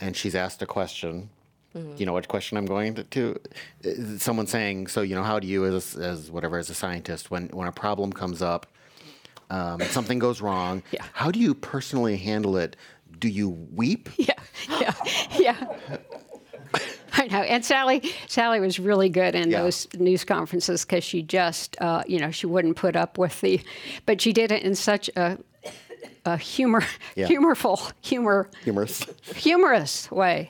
[0.00, 1.28] and she's asked a question.
[1.74, 3.40] You know what question I'm going to, to?
[3.84, 7.30] Uh, Someone saying, "So you know, how do you, as as whatever, as a scientist,
[7.30, 8.66] when when a problem comes up,
[9.50, 11.04] um, something goes wrong, Yeah.
[11.12, 12.74] how do you personally handle it?
[13.18, 14.08] Do you weep?
[14.18, 14.34] Yeah,
[14.80, 14.94] yeah,
[15.38, 15.66] yeah.
[17.14, 17.42] I know.
[17.42, 19.62] And Sally, Sally was really good in Yeah.
[19.62, 23.60] those news conferences because she just, uh, you know, she wouldn't put up with the,
[24.06, 25.38] but she did it in such a,
[26.24, 26.82] a humor,
[27.16, 27.26] Yeah.
[27.26, 29.04] humorful, humor, Humorous.
[29.34, 30.48] humorous way.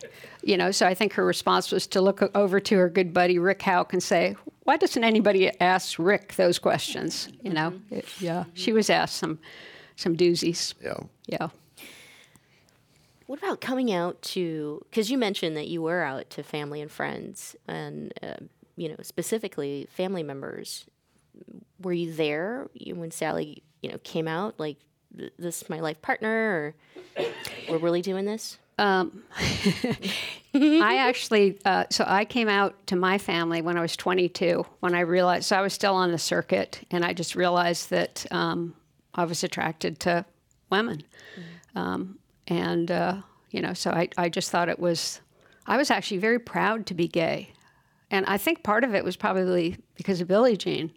[0.49, 3.39] You know, so I think her response was to look over to her good buddy
[3.39, 4.35] Rick Hauck and say,
[4.65, 9.39] "Why doesn't anybody ask Rick those questions?" You know, It- yeah, she was asked some,
[9.97, 10.73] some doozies.
[10.83, 11.01] Yeah.
[11.27, 11.49] Yeah.
[13.27, 14.81] What about coming out to?
[14.91, 18.37] Because you mentioned that you were out to family and friends, and uh,
[18.77, 20.87] you know specifically family members.
[21.83, 24.79] Were you there when Sally, you know, came out like
[25.39, 26.75] this is my life partner,
[27.19, 27.25] or
[27.69, 28.59] we're really doing this?
[30.55, 34.95] I actually, uh, so I came out to my family when I was 22, when
[34.95, 38.75] I realized, so I was still on the circuit, and I just realized that um,
[39.15, 40.25] I was attracted to
[40.71, 41.03] women.
[41.75, 43.17] Um, and, uh,
[43.51, 45.21] you know, so I, I just thought it was,
[45.67, 47.53] I was actually very proud to be gay.
[48.11, 50.93] And I think part of it was probably because of Billie Jean.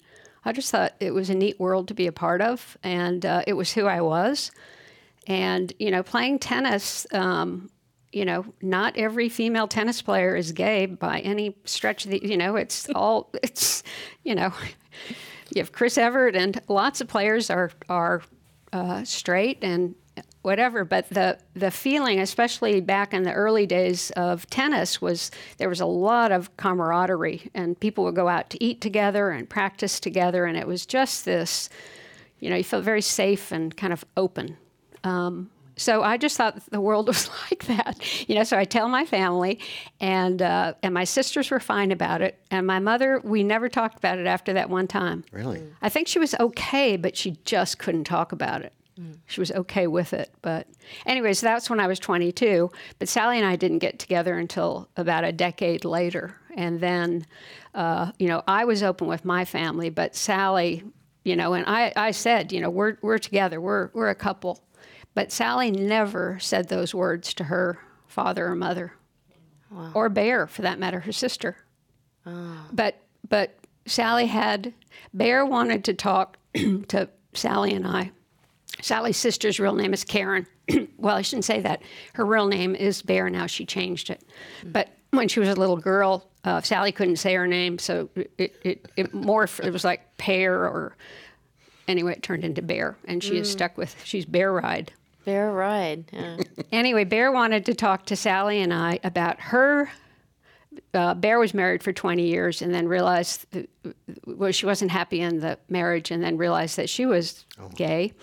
[0.46, 3.44] I just thought it was a neat world to be a part of, and uh,
[3.46, 4.52] it was who I was.
[5.28, 7.70] And, you know, playing tennis, um,
[8.12, 12.38] you know, not every female tennis player is gay by any stretch of the, you
[12.38, 13.84] know, it's all, it's,
[14.24, 14.54] you know,
[15.54, 18.22] you have Chris Evert and lots of players are, are
[18.74, 19.96] uh, straight and
[20.42, 20.84] whatever.
[20.84, 25.82] But the, the feeling, especially back in the early days of tennis, was there was
[25.82, 30.46] a lot of camaraderie and people would go out to eat together and practice together.
[30.46, 31.70] And it was just this,
[32.40, 34.58] you know, you felt very safe and kind of open.
[35.04, 38.44] Um, so I just thought the world was like that, you know.
[38.44, 39.60] So I tell my family,
[40.00, 43.20] and uh, and my sisters were fine about it, and my mother.
[43.24, 45.24] We never talked about it after that one time.
[45.32, 45.64] Really?
[45.82, 48.74] I think she was okay, but she just couldn't talk about it.
[49.26, 50.68] She was okay with it, but
[51.08, 52.70] anyways, that's when I was 22.
[53.00, 57.26] But Sally and I didn't get together until about a decade later, and then,
[57.74, 60.84] uh, you know, I was open with my family, but Sally,
[61.24, 64.62] you know, and I, I said, you know, we're we're together, we're we're a couple,
[65.14, 68.94] but Sally never said those words to her father or mother,
[69.94, 71.58] or Bear, for that matter, her sister.
[72.72, 72.96] But
[73.30, 74.74] but Sally had
[75.14, 78.12] Bear wanted to talk to Sally and I.
[78.82, 80.48] Sally's sister's real name is Karen.
[80.98, 81.82] well, I shouldn't say that.
[82.14, 83.30] Her real name is Bear.
[83.30, 84.24] Now she changed it.
[84.64, 88.56] But when she was a little girl, uh, Sally couldn't say her name, so it
[88.64, 89.64] it, it morphed.
[89.66, 90.96] It was like Pear or
[91.88, 94.92] anyway, it turned into Bear, and she is stuck with she's Bear Ride.
[95.26, 96.06] Bear ride.
[96.12, 96.38] Yeah.
[96.72, 99.92] Anyway, Bear wanted to talk to Sally and I about her.
[100.94, 103.70] Uh, Bear was married for 20 years and then realized that,
[104.26, 108.14] well, she wasn't happy in the marriage and then realized that she was gay.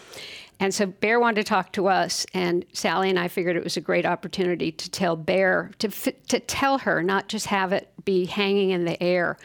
[0.60, 3.76] And so Bear wanted to talk to us, and Sally and I figured it was
[3.76, 8.24] a great opportunity to tell Bear, to, to tell her, not just have it be
[8.24, 9.38] hanging in the air.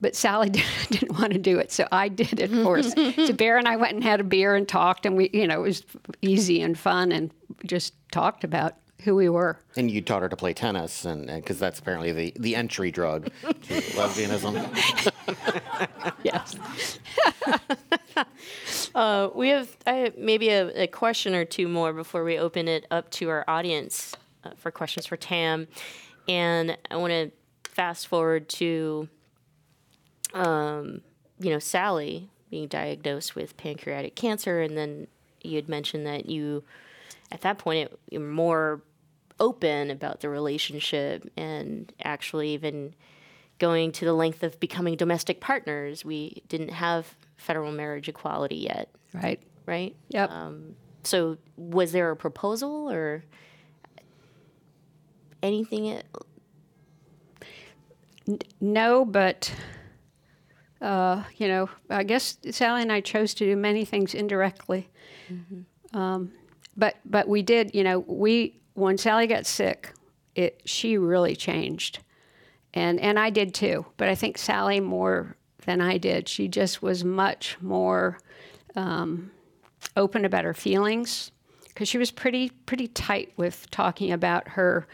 [0.00, 0.50] But Sally
[0.90, 2.92] didn't want to do it, so I did it for us.
[3.16, 5.60] so Bear and I went and had a beer and talked, and we, you know,
[5.60, 5.84] it was
[6.22, 7.30] easy and fun, and
[7.64, 9.58] just talked about who we were.
[9.76, 13.26] And you taught her to play tennis, and because that's apparently the, the entry drug
[13.42, 13.50] to
[13.96, 14.56] lesbianism.
[16.22, 16.56] Yes.
[18.94, 22.68] Uh, we have I have maybe a, a question or two more before we open
[22.68, 25.68] it up to our audience uh, for questions for Tam,
[26.28, 27.30] and I want to
[27.64, 29.08] fast forward to,
[30.34, 31.00] um,
[31.38, 35.06] you know, Sally being diagnosed with pancreatic cancer, and then
[35.42, 36.64] you had mentioned that you,
[37.32, 38.82] at that point, it, you're more
[39.38, 42.94] open about the relationship and actually even
[43.58, 46.04] going to the length of becoming domestic partners.
[46.04, 49.40] We didn't have federal marriage equality yet, Right.
[49.66, 49.94] right?
[50.08, 50.30] Yep.
[51.04, 53.24] So was there a proposal or
[55.42, 55.86] anything?
[55.86, 56.04] it-
[58.60, 59.52] No, but
[60.80, 64.88] uh, you know, I guess Sally and I chose to do many things indirectly.
[65.92, 66.32] Um,
[66.76, 69.92] but but we did, you know, we when Sally got sick,
[70.34, 72.00] it she really changed,
[72.72, 73.86] and and I did too.
[73.96, 76.28] But I think Sally more than I did.
[76.28, 78.18] She just was much more
[78.76, 79.30] um,
[79.96, 81.30] open about her feelings
[81.68, 84.86] because she was pretty pretty tight with talking about her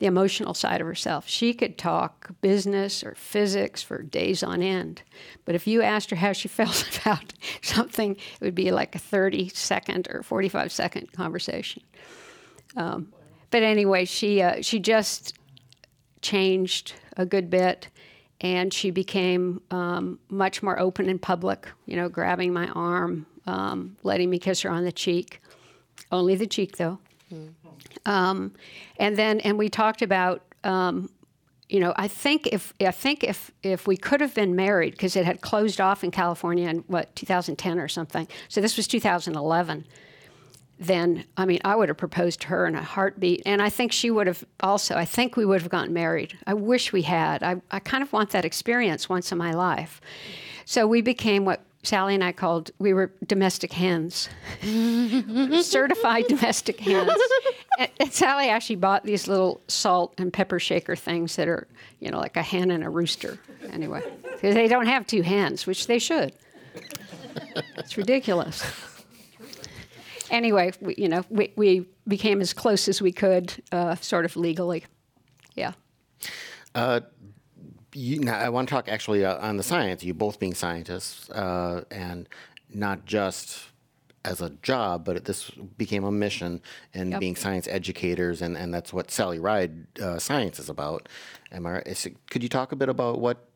[0.00, 1.28] the emotional side of herself.
[1.28, 5.02] She could talk business or physics for days on end.
[5.44, 8.98] But if you asked her how she felt about something, it would be like a
[8.98, 11.82] 30 second or 45 second conversation.
[12.76, 13.12] Um,
[13.50, 15.34] but anyway, she, uh, she just
[16.22, 17.88] changed a good bit
[18.40, 23.96] and she became um, much more open in public, you know, grabbing my arm, um,
[24.02, 25.42] letting me kiss her on the cheek.
[26.10, 27.00] Only the cheek, though.
[28.06, 28.52] Um,
[28.98, 31.10] and then, and we talked about, um,
[31.68, 35.14] you know, I think if I think if if we could have been married because
[35.14, 38.26] it had closed off in California in what 2010 or something.
[38.48, 39.86] So this was 2011.
[40.80, 43.92] Then I mean, I would have proposed to her in a heartbeat, and I think
[43.92, 44.96] she would have also.
[44.96, 46.36] I think we would have gotten married.
[46.46, 47.42] I wish we had.
[47.44, 50.00] I I kind of want that experience once in my life.
[50.64, 54.28] So we became what Sally and I called we were domestic hens,
[55.62, 57.10] certified domestic hens.
[57.78, 61.66] And, and Sally actually bought these little salt and pepper shaker things that are,
[61.98, 63.38] you know, like a hen and a rooster.
[63.72, 64.02] Anyway,
[64.42, 66.32] they don't have two hens, which they should.
[67.76, 68.62] It's ridiculous.
[70.30, 74.36] Anyway, we, you know, we, we became as close as we could, uh, sort of
[74.36, 74.84] legally.
[75.54, 75.72] Yeah.
[77.94, 80.04] You, now, I want to talk actually uh, on the science.
[80.04, 82.28] You both being scientists, uh, and
[82.72, 83.66] not just
[84.24, 86.60] as a job, but this became a mission
[86.92, 87.20] and Yep.
[87.20, 91.08] being science educators, and, and that's what Sally Ride uh, Science is about.
[91.52, 91.80] Am I?
[91.80, 93.48] Is could you talk a bit about what,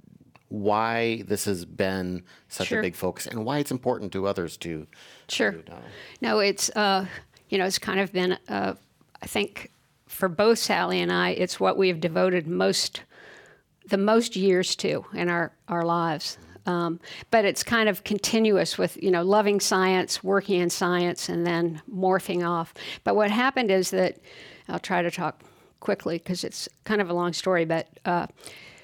[0.48, 2.78] why this has been such Sure.
[2.78, 4.86] a big focus, and why it's important to others to?
[5.28, 5.52] Sure.
[5.52, 5.78] to?
[6.22, 7.06] No, it's uh,
[7.50, 8.74] you know it's kind of been uh,
[9.22, 9.70] I think
[10.06, 13.02] for both Sally and I, it's what we have devoted most
[13.88, 16.38] the most years to in our our lives.
[16.66, 16.98] Um,
[17.30, 21.82] but it's kind of continuous with you know loving science, working in science, and then
[21.92, 22.72] morphing off.
[23.04, 24.18] But what happened is that
[24.68, 25.42] I'll try to talk
[25.80, 27.66] quickly because it's kind of a long story.
[27.66, 28.26] But uh,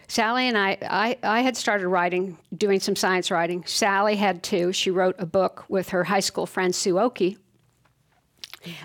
[0.07, 3.65] Sally and I, I, I had started writing, doing some science writing.
[3.65, 4.73] Sally had too.
[4.73, 7.39] She wrote a book with her high school friend Sue Okie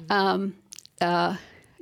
[0.09, 0.55] um,
[1.01, 1.35] uh,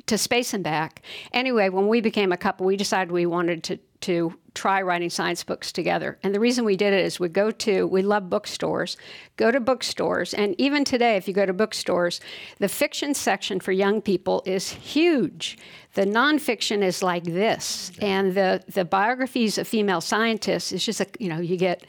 [0.08, 1.02] to space and back.
[1.34, 5.44] Anyway, when we became a couple, we decided we wanted to to try writing science
[5.44, 6.20] books together.
[6.24, 8.98] And the reason we did it is we go to we love bookstores,
[9.38, 12.20] go to bookstores, and even today, if you go to bookstores,
[12.60, 15.58] the fiction section for young people is huge.
[15.94, 21.08] The nonfiction is like this, and the the biographies of female scientists is just a
[21.20, 21.86] you know you get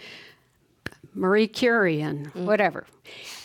[1.15, 2.87] Marie Curie and whatever.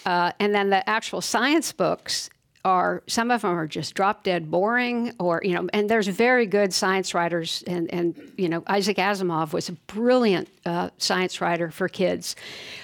[0.05, 2.29] Uh, and then the actual science books
[2.65, 6.45] are some of them are just drop dead boring or you know and there's very
[6.45, 11.71] good science writers and and you know Isaac Asimov was a brilliant uh, science writer
[11.71, 12.35] for kids.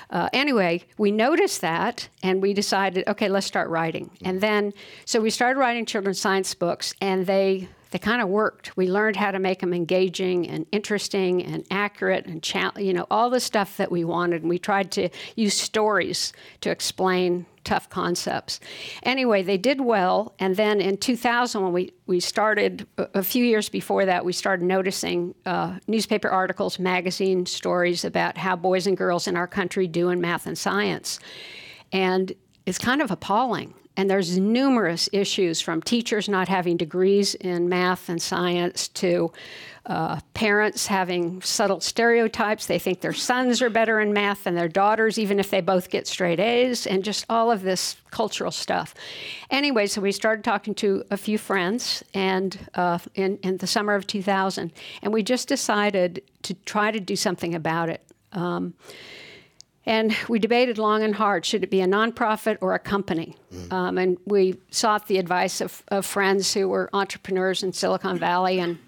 [0.10, 4.10] Uh, anyway we noticed that and we decided okay let's start writing.
[4.24, 8.76] And then so we started writing children's science books and they they kind of worked.
[8.76, 13.08] We learned how to make them engaging and interesting and accurate and cha- you know
[13.10, 14.42] all the stuff that we wanted.
[14.42, 18.60] And we tried to use stories to explain tough concepts.
[19.04, 20.36] Anyway, they did well.
[20.40, 24.66] And then in 2000, when we we started a, few years before that, we started
[24.66, 30.10] noticing uh, newspaper articles, magazine stories about how boys and girls in our country do
[30.10, 31.18] in math and science,
[31.94, 32.34] and
[32.66, 38.10] it's kind of appalling and there's numerous issues from teachers not having degrees in math
[38.10, 39.32] and science to
[39.86, 42.66] uh, parents having subtle stereotypes.
[42.66, 45.90] They think their sons are better in math than their daughters, even if they both
[45.90, 48.96] get straight A's, and just all of this cultural stuff.
[49.52, 53.94] Anyway, so we started talking to a few friends, and uh, in, in the summer
[53.94, 54.72] of 2000,
[55.04, 58.02] and we just decided to try to do something about it.
[58.32, 58.74] Um,
[59.86, 63.36] and we debated long and hard should it be a nonprofit or a company?
[63.54, 63.74] Mm.
[63.74, 68.60] Um, and we sought the advice of, of, friends who were entrepreneurs in Silicon Valley.
[68.60, 68.80] And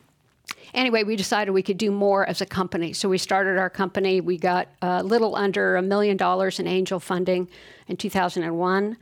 [0.73, 2.93] anyway, we decided we could do more as a company.
[2.93, 4.21] So we started our company.
[4.21, 7.47] We got a little under a million dollars in angel funding
[7.87, 8.97] in 2001.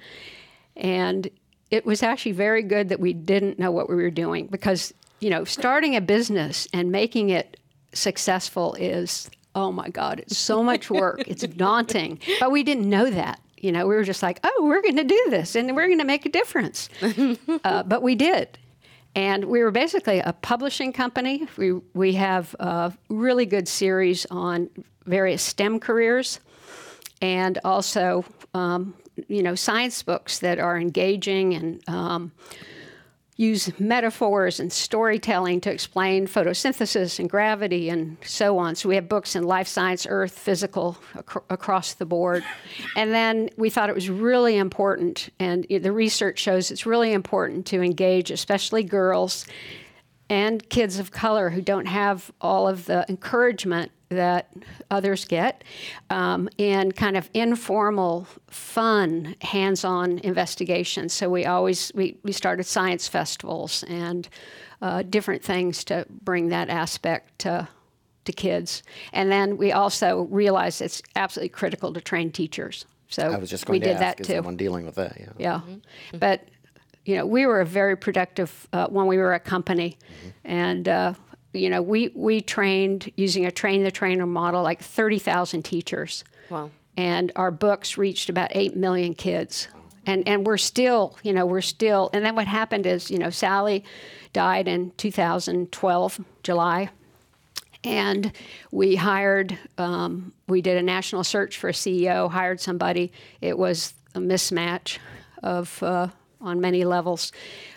[0.76, 1.30] And
[1.72, 5.30] it was actually very good that we didn't know what we were doing because, you
[5.30, 7.58] know, starting a business and making it
[7.94, 11.24] successful is oh my God, it's so much work.
[11.28, 12.20] it's daunting.
[12.40, 13.40] But we didn't know that.
[13.58, 16.00] You know, we were just like, oh, we're going to do this and we're going
[16.00, 16.90] to make a difference.
[17.64, 18.60] uh, but we did.
[19.16, 21.48] And we were basically a publishing company.
[21.58, 24.70] We, we have a really good series on
[25.06, 26.42] various STEM careers
[27.22, 28.94] and also, um,
[29.28, 32.34] you know, science books that are engaging and um,
[33.38, 38.76] use metaphors and storytelling to explain photosynthesis and gravity and so on.
[38.76, 42.46] So we have books in life science, earth, physical, ac- across the board.
[42.96, 47.66] And then we thought it was really important, and the research shows it's really important
[47.68, 49.46] to engage, especially girls
[50.30, 54.52] and kids of color who don't have all of the encouragement that
[54.90, 55.64] others get
[56.10, 61.14] um, in kind of informal, fun, hands-on investigations.
[61.14, 64.28] So we always we, we started science festivals and
[64.82, 67.68] uh, different things to bring that aspect to
[68.26, 68.84] to kids.
[69.14, 72.86] And then we also realized it's absolutely critical to train teachers.
[73.08, 74.34] So I was just going we to did ask, that is too.
[74.34, 75.16] someone dealing with that?
[75.20, 75.30] Yeah.
[75.38, 76.18] Yeah, mm-hmm.
[76.18, 76.48] but
[77.06, 80.30] you know, we were a very productive uh, when we were a company, mm-hmm.
[80.44, 81.14] and uh,
[81.56, 86.24] you know, we we trained using a train the trainer model like thirty thousand teachers.
[86.50, 86.72] Wow.
[86.98, 89.68] And our books reached about eight million kids.
[90.06, 92.10] And and we're still, you know, we're still.
[92.14, 93.84] And then what happened is, you know, Sally
[94.34, 96.90] died in 2012 July,
[97.84, 98.32] and
[98.72, 99.58] we hired.
[99.78, 102.30] Um, we did a national search for a CEO.
[102.30, 103.12] Hired somebody.
[103.42, 105.00] It was a mismatch
[105.42, 105.82] of.
[105.82, 106.10] Uh,
[106.46, 107.32] on many levels.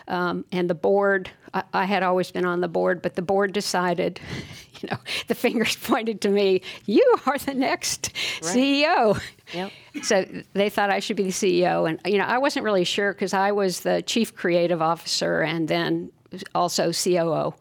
[0.07, 3.53] Um, and the board, I, I, had always been on the board, but the board
[3.53, 4.19] decided,
[4.81, 4.97] you know,
[5.27, 8.11] the fingers pointed to me, you are the next
[8.43, 8.55] right.
[8.55, 9.21] CEO.
[9.53, 9.71] Yep.
[10.03, 11.87] So they thought I should be the CEO.
[11.89, 15.67] And, you know, I wasn't really sure because I was the chief creative officer and
[15.67, 16.11] then
[16.53, 17.53] also COO.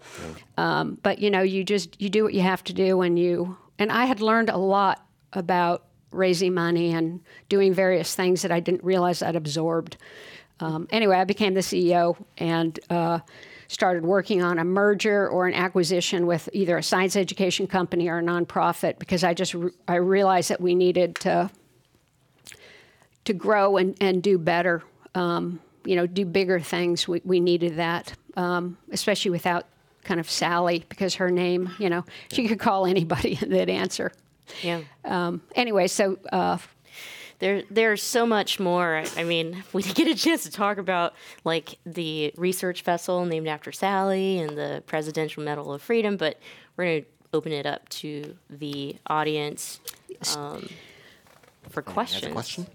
[0.56, 3.56] Um, but, you know, you just, you do what you have to do when you,
[3.78, 8.60] and I had learned a lot about raising money and doing various things that I
[8.60, 9.96] didn't realize I'd absorbed.
[10.60, 13.20] Um, anyway, I became the CEO and uh,
[13.68, 18.18] started working on a merger or an acquisition with either a science education company or
[18.18, 21.50] a nonprofit because I just re- I realized that we needed to
[23.26, 24.82] to grow and, and do better.
[25.14, 27.06] Um, you know, do bigger things.
[27.06, 29.66] We, we needed that, um, especially without
[30.02, 34.12] kind of Sally because her name, you know, she could call anybody and they'd answer.
[34.62, 34.80] Yeah.
[35.04, 36.56] Um, anyway, so uh,
[37.38, 39.04] there there's so much more.
[39.16, 41.14] I mean, we didn't get a chance to talk about
[41.44, 46.38] like the research vessel named after Sally and the Presidential Medal of Freedom, but
[46.76, 49.80] we're going to open it up to the audience
[50.36, 50.68] um,
[51.68, 52.32] for questions.
[52.32, 52.66] question?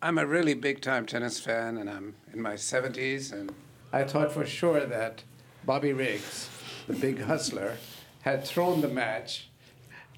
[0.00, 3.54] I'm a really big time tennis fan, and I'm in my 70s, and
[3.92, 5.22] I thought for sure that
[5.64, 6.48] Bobby Riggs,
[6.88, 7.76] the big hustler,
[8.22, 9.48] had thrown the match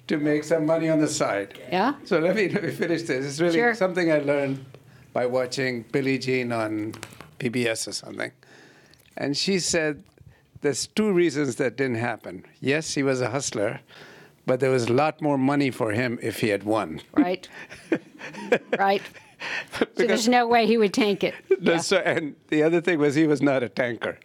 [0.07, 1.59] to make some money on the side.
[1.71, 1.95] Yeah.
[2.03, 3.25] So let me let me finish this.
[3.25, 3.73] It's really sure.
[3.73, 4.65] something I learned
[5.13, 6.93] by watching Billie Jean on
[7.39, 8.31] PBS or something,
[9.17, 10.03] and she said
[10.61, 12.45] there's two reasons that didn't happen.
[12.59, 13.81] Yes, he was a hustler,
[14.45, 17.01] but there was a lot more money for him if he had won.
[17.13, 17.47] Right.
[18.79, 19.01] right.
[19.77, 21.33] So there's no way he would tank it.
[21.61, 21.77] Yeah.
[21.77, 24.19] So, and the other thing was he was not a tanker.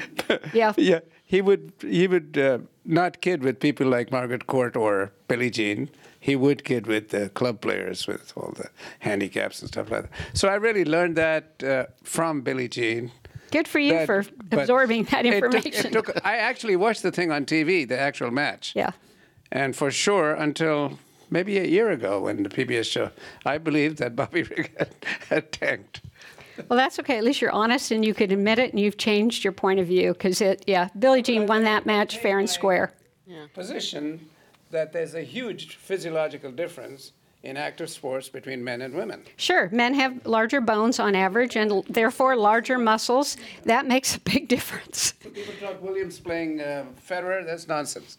[0.54, 0.72] yeah.
[0.76, 1.00] Yeah.
[1.24, 5.88] He would he would uh, not kid with people like Margaret Court or Billie Jean.
[6.18, 8.70] He would kid with the club players with all the
[9.00, 10.10] handicaps and stuff like that.
[10.32, 13.12] So I really learned that uh, from Billie Jean.
[13.52, 15.86] Good for you that, for absorbing that information.
[15.86, 18.72] It took, it took, I actually watched the thing on TV, the actual match.
[18.74, 18.92] Yeah.
[19.52, 20.98] And for sure, until
[21.30, 23.10] maybe a year ago when the PBS show,
[23.46, 24.94] I believed that Bobby Rigg had,
[25.28, 26.02] had tanked.
[26.68, 27.16] Well, that's okay.
[27.16, 29.86] At least you're honest and you could admit it, and you've changed your point of
[29.86, 32.92] view because it, yeah, Billie Jean won that match fair and square.
[33.54, 34.28] Position
[34.70, 37.12] that there's a huge physiological difference
[37.42, 39.22] in active sports between men and women.
[39.36, 43.36] Sure, men have larger bones on average and l- therefore larger muscles.
[43.64, 45.12] That makes a big difference.
[45.12, 47.44] People talk Williams playing uh, Federer.
[47.46, 48.18] That's nonsense.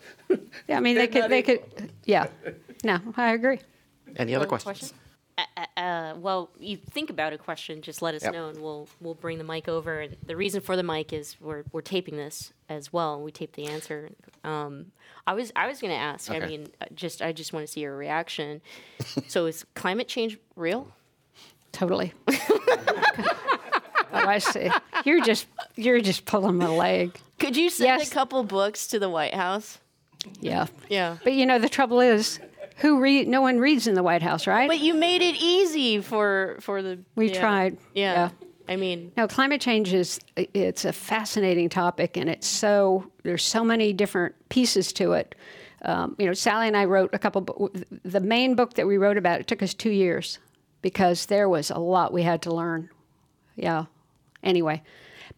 [0.67, 2.27] Yeah, I mean, they could, they not could, yeah.
[2.83, 3.59] No, I agree.
[4.15, 4.93] Any other Other questions?
[5.77, 8.33] Uh, well, you think about a question, just let us Yep.
[8.33, 10.01] know, and we'll we'll bring the mic over.
[10.01, 13.15] And the reason for the mic is we're we're taping this as well.
[13.15, 14.09] and We tape the answer.
[14.43, 14.91] Um,
[15.25, 16.29] I was I was going to ask.
[16.29, 18.61] I mean, uh, just I just want to see your reaction.
[19.27, 20.91] so, is climate change real?
[21.71, 22.13] Totally.
[22.27, 22.33] oh,
[24.11, 24.69] I see.
[25.05, 27.17] You're just, you're just pulling my leg.
[27.39, 28.11] Could you send Yes.
[28.11, 29.79] a couple books to the White House?
[30.41, 30.67] Yeah.
[30.89, 31.17] Yeah.
[31.23, 32.39] But you know, the trouble is,
[32.81, 33.27] who read?
[33.27, 34.67] No one reads in the White House, right?
[34.67, 36.99] But you made it easy for for the.
[37.15, 37.39] We yeah.
[37.39, 37.77] tried.
[37.93, 38.13] Yeah.
[38.13, 38.29] Yeah.
[38.67, 43.63] I mean, No, climate change is it's a fascinating topic, and it's so there's so
[43.63, 45.35] many different pieces to it.
[45.83, 47.71] Um, you know, Sally and I wrote a couple.
[48.03, 50.39] The main book that we wrote about it took us two years
[50.81, 52.89] because there was a lot we had to learn.
[53.55, 53.85] Yeah.
[54.43, 54.81] Anyway,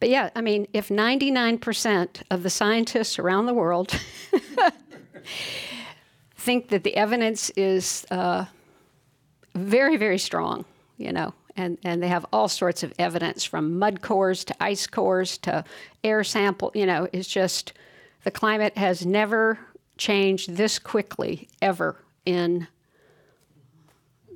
[0.00, 3.98] but yeah, I mean, if 99% of the scientists around the world
[6.44, 8.44] think that the evidence is uh,
[9.54, 10.64] very, very strong,
[10.98, 14.86] you know, and, and they have all sorts of evidence from mud cores to ice
[14.86, 15.64] cores to
[16.02, 17.72] air sample, you know, it's just
[18.24, 19.58] the climate has never
[19.96, 22.66] changed this quickly ever in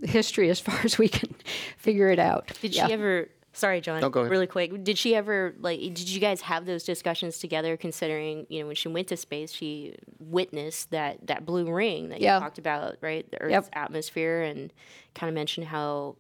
[0.03, 1.35] history as far as we can
[1.77, 2.53] figure it out.
[2.63, 2.87] did Yeah.
[2.87, 3.29] she ever?
[3.59, 4.01] Sorry, John.
[4.01, 4.31] No, go ahead.
[4.31, 4.85] Really quick.
[4.85, 5.81] Did she ever like?
[5.81, 7.77] Did you guys have those discussions together?
[7.77, 12.21] Considering you know when she went to space, she witnessed that that blue ring that
[12.21, 12.37] Yeah.
[12.37, 13.29] you talked about, right?
[13.31, 13.69] The Earth's Yep.
[13.73, 14.73] atmosphere, and
[15.17, 16.15] kind of mentioned how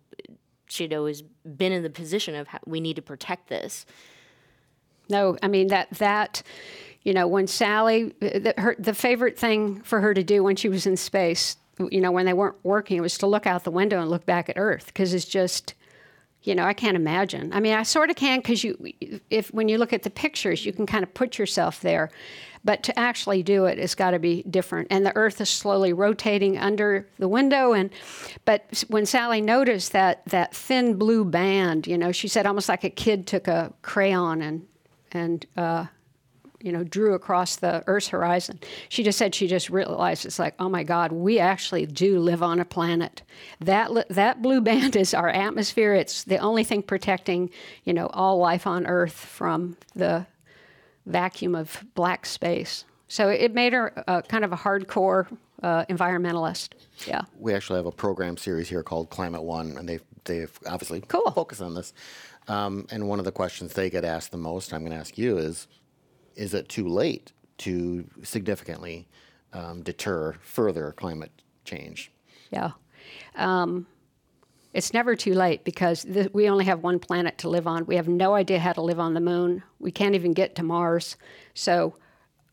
[0.66, 3.86] she'd always been in the position of how we need to protect this.
[5.09, 6.43] No, I mean that that
[7.03, 10.68] you know when Sally the, her the favorite thing for her to do when she
[10.68, 11.57] was in space,
[11.91, 14.26] you know when they weren't working, it was to look out the window and look
[14.26, 15.74] back at Earth because it's just
[16.43, 17.53] you know I can't imagine.
[17.53, 18.93] I mean I sort of can because you
[19.30, 22.11] if when you look at the pictures you can kind of put yourself there.
[22.64, 24.89] But to actually do it, it's got to be different.
[24.91, 27.72] And the Earth is slowly rotating under the window.
[27.72, 27.91] And
[28.45, 32.84] but when Sally noticed that that thin blue band, you know, she said almost like
[32.84, 34.66] a kid took a crayon and
[35.12, 35.86] and uh,
[36.61, 38.59] you know drew across the Earth's horizon.
[38.89, 42.43] She just said she just realized it's like, oh my God, we actually do live
[42.43, 43.23] on a planet.
[43.61, 45.95] That that blue band is our atmosphere.
[45.95, 47.51] It's the only thing protecting
[47.85, 50.27] you know all life on Earth from the
[51.07, 52.85] vacuum of black space.
[53.09, 55.27] So it made her uh, kind of a hardcore
[55.63, 56.71] uh, environmentalist.
[57.07, 57.23] Yeah.
[57.39, 61.31] we actually have a program series here called Climate One, and they've they've obviously Cool.
[61.31, 61.95] focus on this.
[62.49, 65.17] Um, and one of the questions they get asked the most, I'm going to ask
[65.19, 65.67] you, is:
[66.39, 69.09] Is it too late to significantly
[69.53, 71.32] um, deter further climate
[71.64, 72.12] change?
[72.51, 72.70] Yeah.
[73.34, 73.86] Um,
[74.72, 77.86] it's never too late because th- we only have one planet to live on.
[77.86, 79.64] We have no idea how to live on the moon.
[79.80, 81.16] We can't even get to Mars.
[81.55, 81.97] So,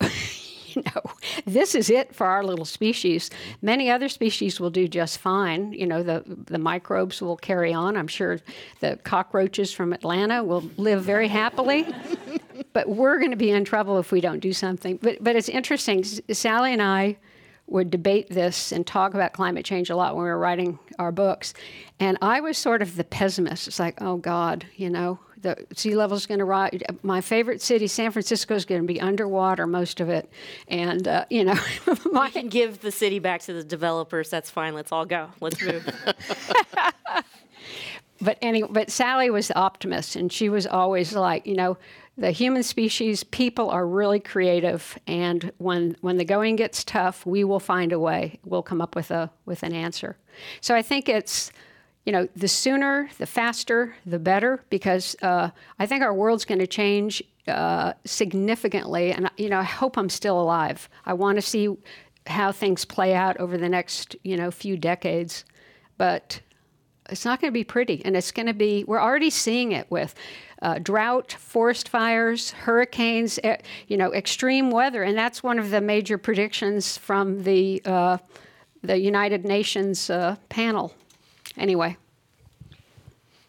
[0.94, 1.02] know,
[1.44, 3.30] this is it for our little species.
[3.62, 5.72] Many other species will do just fine.
[5.72, 7.96] You know, the, the microbes will carry on.
[7.96, 8.40] I'm sure
[8.80, 11.86] the cockroaches from Atlanta will live very happily.
[12.72, 14.98] but we're going to be in trouble if we don't do something.
[15.02, 16.04] But, but it's interesting.
[16.04, 17.16] Sally and I
[17.68, 21.10] would debate this and talk about climate change a lot when we were writing our
[21.10, 21.52] books.
[21.98, 23.66] And I was sort of the pessimist.
[23.66, 26.80] It's like, oh God, you know, the sea level is going to rise.
[27.02, 30.28] My favorite city, San Francisco, is going to be underwater most of it.
[30.68, 31.58] And, uh, you know,
[32.12, 34.28] my, We can give the city back to the developers.
[34.28, 34.74] That's fine.
[34.74, 35.30] Let's all go.
[35.40, 35.88] Let's move.
[38.20, 41.78] but anyway, but Sally was the optimist, and she was always like, you know,
[42.18, 47.44] the human species, people are really creative, and when when the going gets tough, we
[47.44, 48.40] will find a way.
[48.44, 50.16] We'll come up with a with an answer.
[50.60, 51.50] So I think it's,
[52.06, 56.60] you know, the sooner, the faster, the better, because uh, I think our world's going
[56.60, 60.88] to change uh, significantly, and you know, I hope I'm still alive.
[61.04, 61.76] I want to see
[62.26, 65.44] how things play out over the next, you know, few decades,
[65.98, 66.40] but
[67.10, 69.88] it's not going to be pretty and it's going to be we're already seeing it
[69.90, 70.14] with
[70.62, 73.38] uh, drought forest fires hurricanes
[73.86, 78.18] you know extreme weather and that's one of the major predictions from the uh,
[78.82, 80.92] the united nations uh, panel
[81.56, 81.96] anyway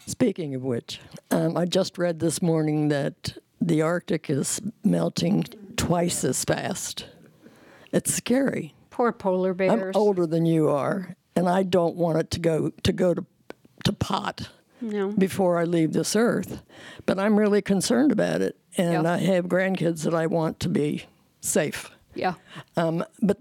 [0.06, 1.02] Speaking of which,
[1.32, 5.44] um, I just read this morning that the Arctic is melting
[5.76, 7.08] twice as fast.
[7.92, 8.74] It's scary.
[8.90, 9.74] poor polar bears.
[9.74, 13.14] I'm bears older than you are, and I don't want it to go to go
[13.16, 13.26] to
[13.84, 14.48] to pot
[14.80, 15.10] No.
[15.10, 16.64] before I leave this earth.
[17.06, 19.14] But I'm really concerned about it, and Yeah.
[19.14, 21.04] I have grandkids that I want to be
[21.42, 21.92] safe.
[22.16, 22.36] yeah
[22.78, 23.40] Um, but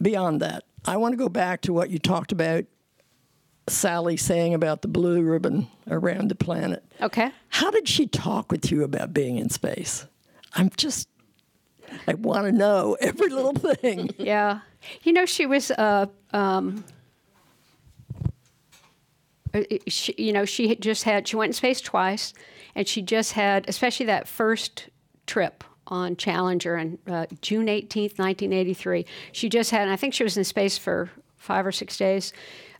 [0.00, 2.64] beyond that, I want to go back to what you talked about
[3.70, 6.84] Sally saying about the blue ribbon around the planet.
[7.00, 7.30] Okay.
[7.48, 10.06] How did she talk with you about being in space?
[10.54, 11.08] I'm just,
[12.06, 14.10] I want to know every little thing.
[14.18, 14.60] Yeah.
[15.02, 16.84] You know, she was, uh, um,
[19.52, 22.32] uh, she, you know, she just had, she went in space twice,
[22.74, 24.88] and she just had, especially that first
[25.26, 29.04] trip on Challenger on uh, June 18th, 1983.
[29.32, 32.32] She just had, and I think she was in space for five or six days.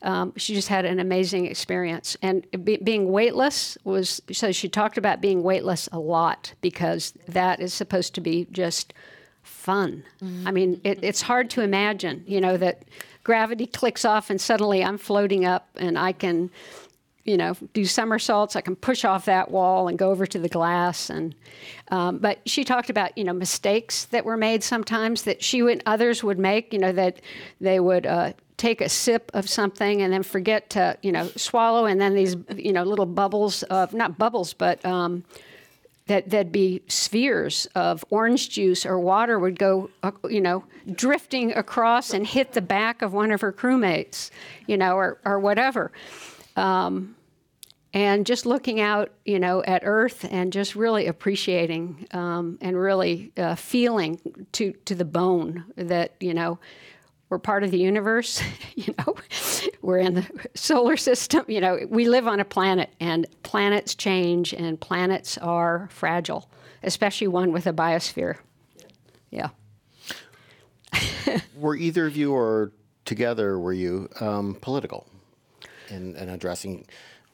[0.02, 2.16] Um, she just had an amazing experience.
[2.22, 7.60] And be, being weightless was, so she talked about being weightless a lot because that
[7.60, 8.94] is supposed to be just
[9.42, 10.04] fun.
[10.46, 12.84] I mean, it, it's hard to imagine, you know, that
[13.24, 16.50] gravity clicks off and suddenly I'm floating up and I can,
[17.24, 18.56] you know, do somersaults.
[18.56, 21.10] I can push off that wall and go over to the glass.
[21.10, 21.34] And
[21.90, 25.82] um, but she talked about, you know, mistakes that were made sometimes that she and
[25.84, 26.72] others would make.
[26.72, 27.20] You know, that
[27.60, 28.06] they would.
[28.06, 32.14] Uh, take a sip of something and then forget to, you know, swallow, and then
[32.14, 35.24] these, you know, little bubbles of not bubbles, but um,
[36.08, 41.52] that there'd be spheres of orange juice or water would go, uh, you know, drifting
[41.52, 44.30] across and hit the back of one of her crewmates,
[44.66, 45.90] you know, or, or whatever.
[46.54, 47.16] Um,
[47.94, 53.32] and just looking out, you know, at Earth and just really appreciating um, and really
[53.38, 54.20] uh, feeling
[54.52, 56.58] to to the bone that you know
[57.30, 58.42] we're part of the universe.
[58.74, 59.16] you know,
[59.82, 61.44] we're in the solar system.
[61.48, 66.50] You know, we live on a planet, and planets change, and planets are fragile,
[66.82, 68.36] especially one with a biosphere.
[69.30, 69.50] Yeah.
[71.56, 72.72] were either of you or
[73.04, 75.06] together were you um, political
[75.88, 76.84] in, in addressing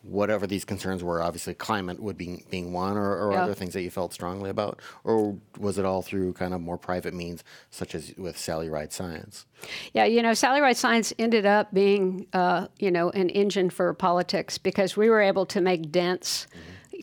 [0.09, 1.21] whatever these concerns were?
[1.23, 3.43] Obviously, climate would be being one, or, or Yeah.
[3.45, 6.79] other things that you felt strongly about, or was it all through kind of more
[6.79, 9.47] private means, such as with Sally Ride Science?
[9.93, 13.93] Yeah, you know, Sally Ride Science ended up being, uh, you know, an engine for
[13.95, 16.47] politics because we were able to make dents,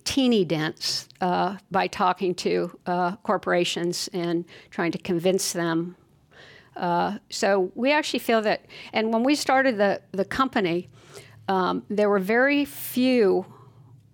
[0.05, 5.95] teeny dents, uh, by talking to uh, corporations and trying to convince them.
[6.75, 10.89] Uh, so we actually feel that, and when we started the the company,
[11.47, 13.45] um, there were very few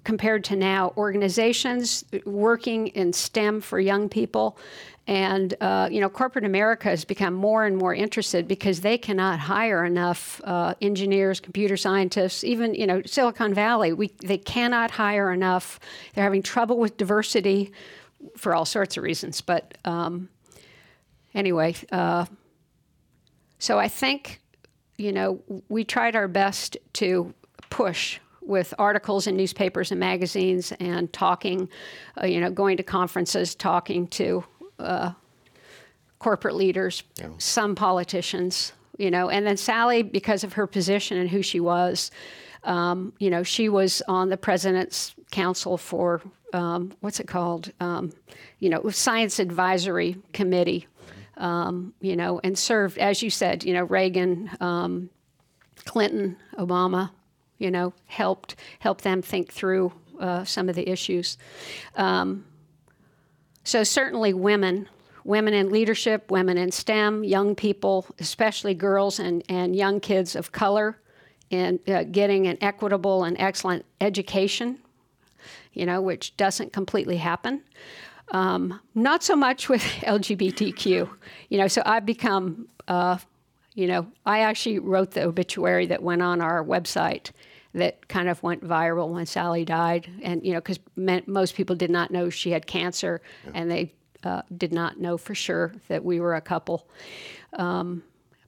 [0.03, 4.57] compared to now organizations working in STEM for young people.
[5.05, 9.39] And uh, you know, corporate America has become more and more interested because they cannot
[9.39, 13.91] hire enough uh, engineers, computer scientists, even you know Silicon Valley.
[13.91, 15.79] We they cannot hire enough.
[16.13, 17.71] They're having trouble with diversity
[18.37, 19.41] for all sorts of reasons.
[19.41, 20.29] But um,
[21.33, 22.25] anyway, uh,
[23.57, 24.41] so I think
[24.99, 27.33] you know, we tried our best to
[27.69, 31.69] push with articles in newspapers and magazines and talking,
[32.21, 34.43] uh, you know, going to conferences, talking to
[34.79, 35.11] uh,
[36.17, 37.03] corporate leaders,
[37.37, 42.11] some politicians, you know, and then Sally, because of her position and who she was,
[42.63, 46.21] um, you know, she was on the president's council for
[46.53, 47.71] um, what's it called?
[47.79, 48.11] Um,
[48.59, 50.87] you know, Science Advisory Committee
[51.39, 55.09] um, you know, and served, as you said, you know, Reagan, um,
[55.85, 57.11] Clinton, Obama,
[57.57, 61.37] you know, helped help them think through uh, some of the issues.
[61.95, 62.45] Um,
[63.63, 64.89] so certainly women,
[65.23, 70.51] women in leadership, women in STEM, young people, especially girls and, and young kids of
[70.51, 70.99] color,
[71.51, 74.79] and uh, getting an equitable and excellent education,
[75.73, 77.63] you know, which doesn't completely happen.
[78.31, 81.09] Um, not so much with LGBTQ,
[81.49, 81.67] you know.
[81.67, 83.17] So I've become, uh,
[83.73, 87.31] you know, I actually wrote the obituary that went on our website
[87.73, 91.91] that kind of went viral when Sally died, and you know, because most people did
[91.91, 93.21] not know she had cancer,
[93.53, 96.87] and they uh, did not know for sure that we were a couple.
[97.53, 98.03] Um,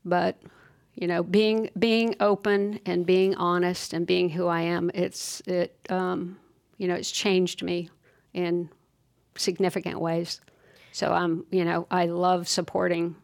[0.06, 0.42] but
[0.96, 5.76] you know, being being open and being honest and being who I am, it's it,
[5.90, 6.38] um,
[6.78, 7.90] you know, it's changed me
[8.34, 8.70] in
[9.36, 10.42] significant ways.
[10.92, 13.16] So I'm, you know, I love supporting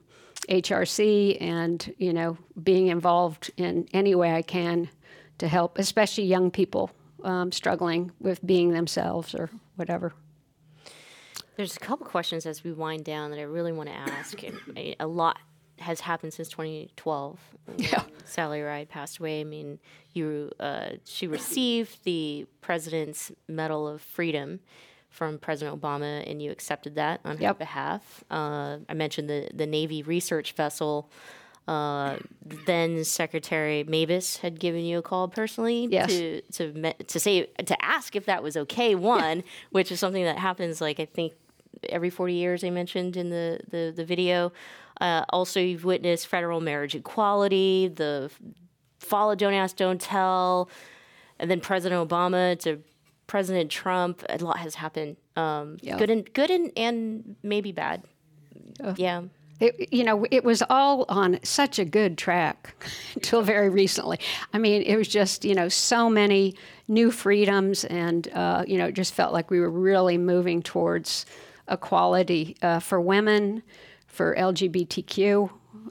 [0.49, 4.89] HRC and, you know, being involved in any way I can
[5.39, 6.91] to help, especially young people
[7.23, 10.13] um, struggling with being themselves or whatever.
[11.57, 14.43] There's a couple questions as we wind down that I really want to ask.
[14.43, 15.37] And a- a lot
[15.79, 17.39] has happened since 2012.
[17.77, 18.03] Yeah.
[18.25, 19.41] Sally Ride passed away.
[19.41, 19.79] I mean,
[20.13, 24.59] you uh, she received the President's Medal of Freedom
[25.17, 28.23] from President Obama, and you accepted that on her behalf.
[28.29, 31.09] Uh, I mentioned the the Navy research vessel.
[31.67, 32.15] Uh,
[32.65, 36.07] then Secretary Mabus had given you a call personally Yes.
[36.09, 38.95] to to me- to say to ask if that was okay.
[38.95, 41.33] One, which is something that happens like I think
[41.89, 44.53] every 40 years I mentioned in the the, the video.
[45.01, 48.31] Uh, also, you've witnessed federal marriage equality, the
[48.99, 50.69] follow Don't Ask, Don't Tell,
[51.39, 52.79] and then President Obama to
[53.27, 54.23] President Trump.
[54.29, 55.17] A lot has happened.
[55.35, 55.97] Um, Yeah.
[55.97, 58.03] Good and good and, and maybe bad.
[58.95, 59.23] Yeah.
[59.59, 62.75] It, you know, it was all on such a good track
[63.15, 64.19] until very recently.
[64.53, 66.55] I mean, it was just, you know, so many
[66.87, 71.25] new freedoms, and, uh, you know, it just felt like we were really moving towards
[71.67, 73.63] equality uh, for women,
[74.05, 75.49] for LGBTQ,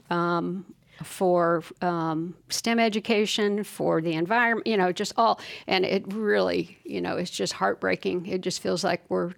[0.09, 0.65] um,
[1.03, 5.39] for um, STEM education, for the environment, you know, just all.
[5.67, 8.25] And it really, you know, it's just heartbreaking.
[8.25, 9.33] It just feels like we're,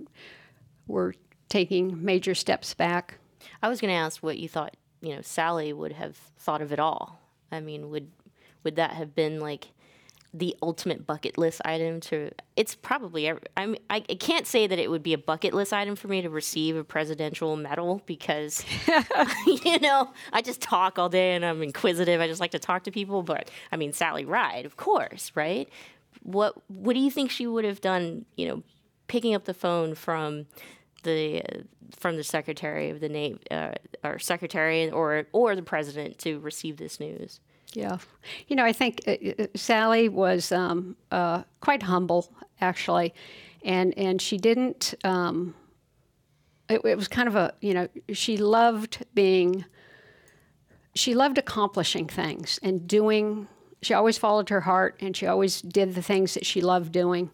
[0.88, 1.14] we're
[1.50, 3.20] taking major steps back.
[3.62, 6.72] I was going to ask what you thought, you know, Sally would have thought of
[6.72, 7.20] it all.
[7.52, 8.12] I mean, would
[8.64, 9.70] would that have been like
[10.34, 15.02] the ultimate bucket list item to it's probably I I, can't say that it would
[15.02, 18.64] be a bucket list item for me to receive a presidential medal because
[19.48, 22.22] you know I just talk all day and I'm inquisitive.
[22.22, 25.68] I just like to talk to people but I mean Sally Ride of course right?
[26.22, 28.64] What what do you think she would have done you know
[29.08, 30.46] picking up the phone from
[31.04, 31.42] the
[31.98, 33.72] from the secretary of the navy uh,
[34.04, 37.40] or secretary or or the president to receive this news
[37.74, 37.98] Yeah.
[38.48, 43.14] You know, I think uh, uh, Sally was um, uh, quite humble, actually,
[43.64, 44.96] and and she didn't.
[45.04, 45.54] Um,
[46.68, 49.66] it, it was kind of a you know she loved being.
[50.96, 53.48] She loved accomplishing things and doing.
[53.82, 57.30] She always followed her heart, and she always did the things that she loved doing.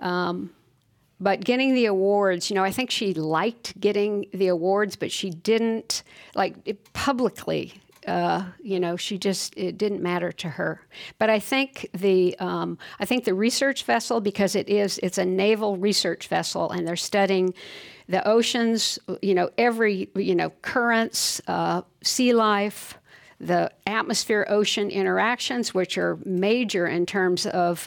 [0.00, 0.50] Um,
[1.20, 5.30] but getting the awards, you know, I think she liked getting the awards, but she
[5.30, 6.02] didn't
[6.34, 7.74] like publicly.
[8.06, 10.80] Uh, you know, she just it didn't matter to her.
[11.18, 15.24] But I think the um, I think the research vessel because it is it's a
[15.24, 17.54] naval research vessel and they're studying
[18.08, 18.98] the oceans.
[19.20, 22.98] You know, every you know currents, uh, sea life,
[23.38, 27.86] the atmosphere ocean interactions, which are major in terms of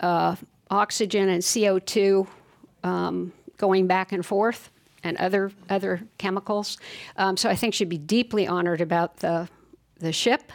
[0.00, 0.34] uh,
[0.70, 2.26] oxygen and CO two
[2.82, 4.70] um, going back and forth
[5.04, 6.78] and other other chemicals.
[7.16, 9.48] Um, so I think she'd be deeply honored about the
[10.00, 10.50] the ship.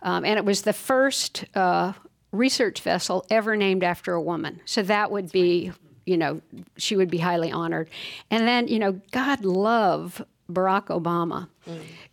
[0.00, 1.92] Um, and it was the first uh,
[2.32, 4.60] research vessel ever named after a woman.
[4.64, 5.70] So that would be,
[6.06, 6.40] you know,
[6.76, 7.88] she would be highly honored.
[8.30, 11.48] And then, you know, God love Barack Obama.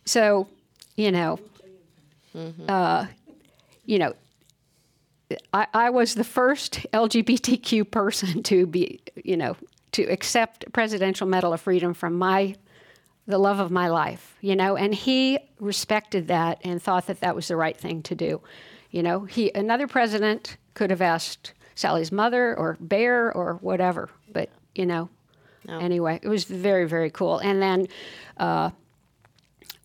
[0.04, 0.46] So,
[0.96, 1.40] you know,
[2.68, 3.06] uh,
[3.86, 4.14] you know,
[5.52, 9.56] I, I was the first LGBTQ person to be, you know,
[9.92, 12.54] to accept Presidential Medal of Freedom from my,
[13.26, 17.34] the love of my life, you know, and he respected that and thought that that
[17.34, 18.40] was the right thing to do.
[18.90, 24.48] You know, he another president could have asked Sally's mother or Bear or whatever, but
[24.74, 25.08] you know,
[25.68, 27.38] anyway, it was very very cool.
[27.38, 27.86] And then,
[28.36, 28.70] uh,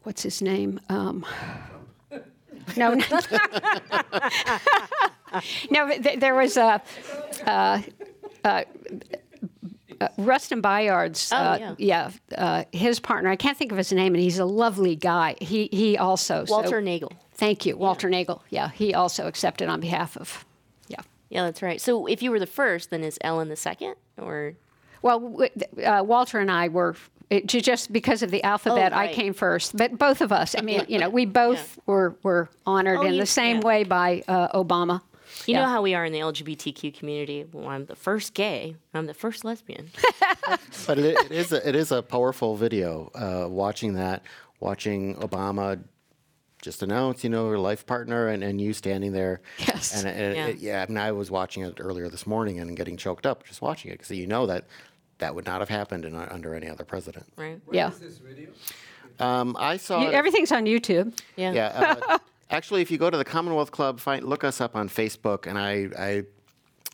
[0.04, 0.80] what's his name?
[0.90, 1.24] Um,
[2.78, 3.20] no, no,
[5.72, 5.88] no.
[5.90, 6.82] th- There was a.
[7.46, 7.82] Uh,
[8.44, 8.64] uh,
[10.02, 12.12] uh, Rustin Bayard's, Oh, uh, yeah.
[12.38, 13.30] uh, his partner.
[13.30, 15.36] I can't think of his name, and he's a lovely guy.
[15.42, 18.40] He he also so- Walter Naegle Thank you, Walter Naegle.
[18.50, 20.46] Yeah, he also accepted on behalf of.
[20.88, 21.02] Yeah.
[21.30, 24.54] yeah that's right so if you were the first then is Ellen the second or
[25.02, 25.42] Well,
[25.84, 26.96] uh, Walter and I were
[27.30, 28.94] it, just because of the alphabet.
[28.94, 29.16] I right.
[29.16, 30.56] came first, but both of us.
[30.58, 33.68] I mean, you know, we both were were honored Oh, in you- the same yeah.
[33.68, 35.02] way by uh, Obama.
[35.48, 35.62] You Yeah.
[35.64, 37.46] know how we are in the LGBTQ community.
[37.52, 38.76] Well, I'm the first gay.
[38.94, 39.90] I'm the first lesbian.
[40.88, 43.10] But it, it is a, it is a powerful video.
[43.16, 44.22] Uh, watching that,
[44.60, 45.82] watching Obama
[46.62, 49.42] just announce, you know, her life partner, and, and you standing there.
[49.60, 49.96] Yes.
[50.04, 50.46] And, it- it- Yeah.
[50.48, 53.46] it- yeah, I mean, I was watching it earlier this morning and getting choked up
[53.46, 54.66] just watching it because you know that
[55.18, 57.26] that would not have happened in, under any other president.
[57.36, 57.60] Right?
[57.72, 57.92] Yeah,
[59.20, 61.18] Um, I saw You- it- everything's on YouTube.
[61.36, 61.52] Yeah.
[61.54, 61.96] Yeah.
[62.08, 62.18] Uh,
[62.50, 65.58] actually, if you go to the Commonwealth Club, find look us up on Facebook, and
[65.58, 66.24] I, I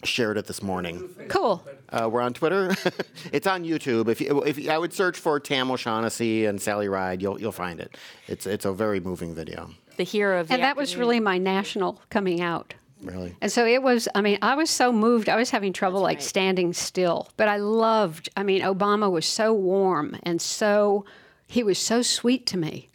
[0.03, 1.09] shared it this morning.
[1.29, 1.63] Cool.
[1.89, 2.75] Uh, we're on Twitter.
[3.31, 4.07] it's on YouTube.
[4.07, 7.51] If you, if you, I would search for Tam O'Shaughnessy and Sally Ride, you'll you'll
[7.51, 7.97] find it.
[8.27, 9.71] It's it's a very moving video.
[9.97, 12.73] The hero of the And that was really my national coming out.
[13.01, 13.35] Really.
[13.41, 15.27] And so it was, I mean, I was so moved.
[15.27, 16.23] I was having trouble like right.
[16.23, 17.29] standing still.
[17.35, 21.05] But I loved, I mean, Obama was so warm and so,
[21.47, 22.89] he was so sweet to me.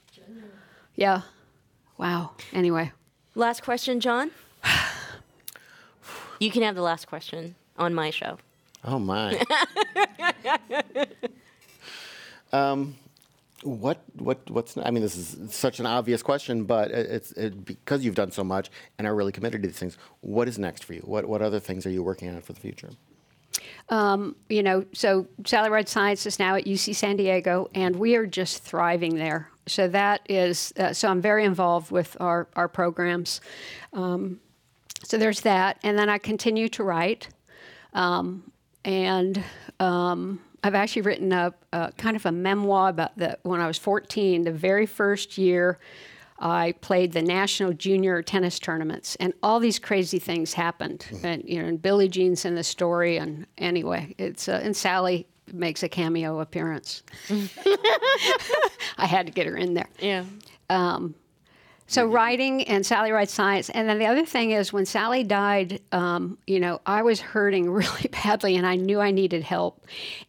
[0.95, 1.23] Yeah.
[1.99, 2.33] Wow.
[2.53, 2.93] Anyway.
[3.35, 4.31] Last question, John.
[6.39, 8.39] You can have the last question on my show.
[8.85, 9.43] Oh my.
[12.53, 12.97] um,
[13.63, 14.77] what what what's?
[14.77, 18.45] I mean, this is such an obvious question, but it's it, because you've done so
[18.45, 19.97] much and are really committed to these things.
[20.21, 21.01] What is next for you?
[21.01, 22.91] What what other things are you working on for the future?
[24.49, 28.27] you know, so Sally Ride Science is now at UC San Diego, and we are
[28.27, 29.49] just thriving there.
[29.67, 33.41] So that is uh, so I'm very involved with our our programs.
[33.93, 34.41] Um,
[35.03, 37.29] so there's that, and then I continue to write,
[37.93, 38.51] um,
[38.85, 39.43] and
[39.79, 43.79] um, I've actually written a, a kind of a memoir about that when I was
[43.79, 45.79] 14, the very first year.
[46.39, 51.07] I played the national junior tennis tournaments, and all these crazy things happened.
[51.23, 55.27] And you know, and Billie Jean's in the story, and anyway, it's uh, and Sally
[55.53, 57.03] makes a cameo appearance.
[58.99, 59.89] I had to get her in there.
[59.99, 60.25] Yeah.
[60.71, 61.15] Um,
[61.87, 65.81] so writing and Sally Ride Science, and then the other thing is when Sally died,
[65.93, 69.85] um, you know, I was hurting really badly, and I knew I needed help,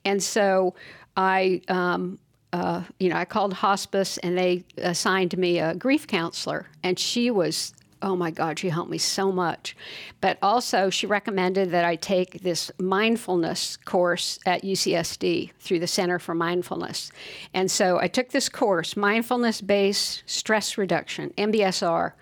[0.05, 0.76] and so
[1.15, 1.61] I.
[1.68, 2.20] Um,
[2.53, 7.30] uh, you know, I called hospice and they assigned me a grief counselor, and she
[7.30, 9.76] was oh my God, she helped me so much.
[10.22, 16.20] But also, she recommended that I take this mindfulness course at UCSD through the Center
[16.20, 17.12] for Mindfulness.
[17.54, 22.14] And so I took this course, Mindfulness Based Stress Reduction, MBSR,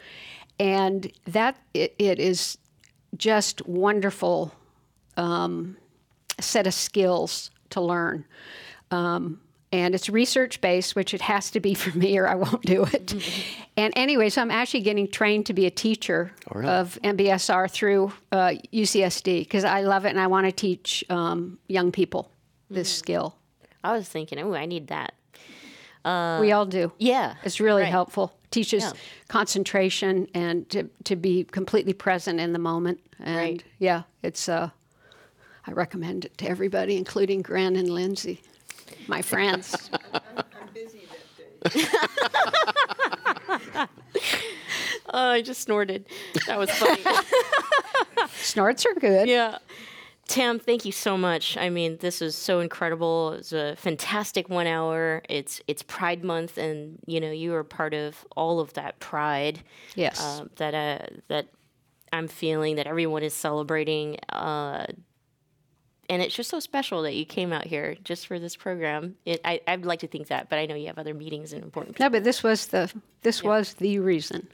[0.60, 2.58] and that it, it is
[3.18, 4.54] just wonderful
[5.18, 5.78] um,
[6.40, 8.26] set of skills to learn.
[8.92, 9.40] Um,
[9.76, 12.84] and it's research based, which it has to be for me or I won't do
[12.86, 13.14] it.
[13.78, 16.68] and anyway, so I'm actually getting trained to be a teacher really?
[16.70, 21.60] of MBSR through uh, UCSD because I love it and I want to teach um,
[21.68, 22.32] young people
[22.70, 23.36] this skill.
[23.84, 25.14] I was thinking, oh, I need that.
[26.42, 26.92] we all do.
[26.98, 27.36] Yeah.
[27.44, 27.92] It's really right.
[27.92, 28.34] helpful.
[28.52, 28.92] Teaches Yeah.
[29.28, 33.00] concentration and to, to be completely present in the moment.
[33.20, 33.64] And Right.
[33.80, 34.70] yeah, it's uh,
[35.68, 38.42] I recommend it to everybody, including Gren and Lindsay,
[39.08, 39.90] my friends.
[45.14, 46.06] Oh, I just snorted.
[46.48, 47.02] That was funny.
[48.36, 49.30] Snorts are good.
[49.30, 49.60] yeah.
[50.28, 51.56] Tam, thank you so much.
[51.56, 53.34] I mean, this was so incredible.
[53.34, 55.22] It was a fantastic one hour.
[55.30, 59.62] It's it's Pride Month, and you know you are part of all of that pride.
[59.94, 60.20] Yes.
[60.20, 61.48] uh, that uh, that
[62.12, 64.18] I'm feeling that everyone is celebrating.
[64.30, 64.88] Uh,
[66.10, 69.16] and it's just so special that you came out here just for this program.
[69.26, 71.64] It, I, I'd like to think that, but I know you have other meetings and
[71.64, 72.92] important No, but this was the
[73.22, 74.48] this was the reason.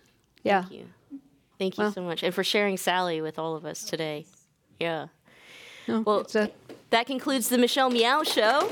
[0.43, 0.61] Yeah.
[0.63, 0.87] Thank you.
[1.59, 2.23] Thank you so much.
[2.23, 4.25] And for sharing Sally with all of us today.
[4.79, 5.07] Yeah.
[5.87, 6.49] No, Well, a,
[6.89, 8.69] That concludes the Michelle Meow Show.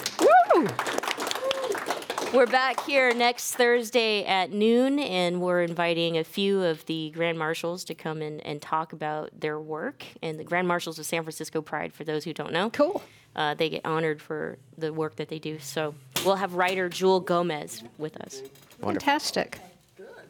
[2.31, 7.39] We're back here next Thursday at noon, and we're inviting a few of the Grand
[7.39, 10.05] Marshals to come in and talk about their work.
[10.21, 13.01] And the Grand Marshals of San Francisco Pride, for those who don't know, cool.
[13.35, 15.57] uh, they get honored for the work that they do.
[15.57, 18.43] So we'll have writer Jewelle Gomez with us.
[18.79, 19.59] Fantastic.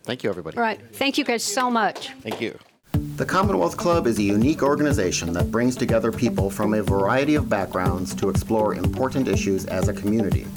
[0.03, 0.55] Thank you, everybody.
[0.55, 0.79] All right.
[0.93, 2.13] Thank you guys so much.
[2.21, 2.57] Thank you.
[2.93, 7.49] The Commonwealth Club is a unique organization that brings together people from a variety of
[7.49, 10.47] backgrounds to explore important issues as a community.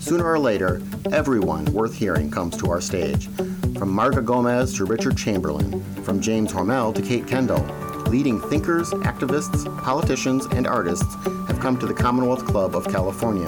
[0.00, 0.80] Sooner or later,
[1.12, 3.28] everyone worth hearing comes to our stage.
[3.78, 7.62] From Marga Gomez to Richard Chamberlain, from James Hormel to Kate Kendall,
[8.06, 11.14] leading thinkers, activists, politicians, and artists
[11.46, 13.46] have come to the Commonwealth Club of California.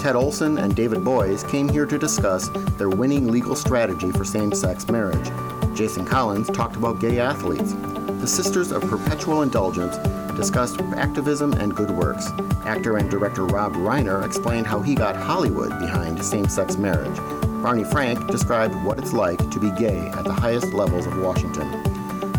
[0.00, 2.48] Ted Olson and David Boies came here to discuss
[2.78, 5.30] their winning legal strategy for same sex marriage.
[5.74, 7.74] Jason Collins talked about gay athletes.
[8.20, 9.96] The Sisters of Perpetual Indulgence
[10.34, 12.28] discussed activism and good works.
[12.64, 17.16] Actor and director Rob Reiner explained how he got Hollywood behind same sex marriage.
[17.62, 21.70] Barney Frank described what it's like to be gay at the highest levels of Washington.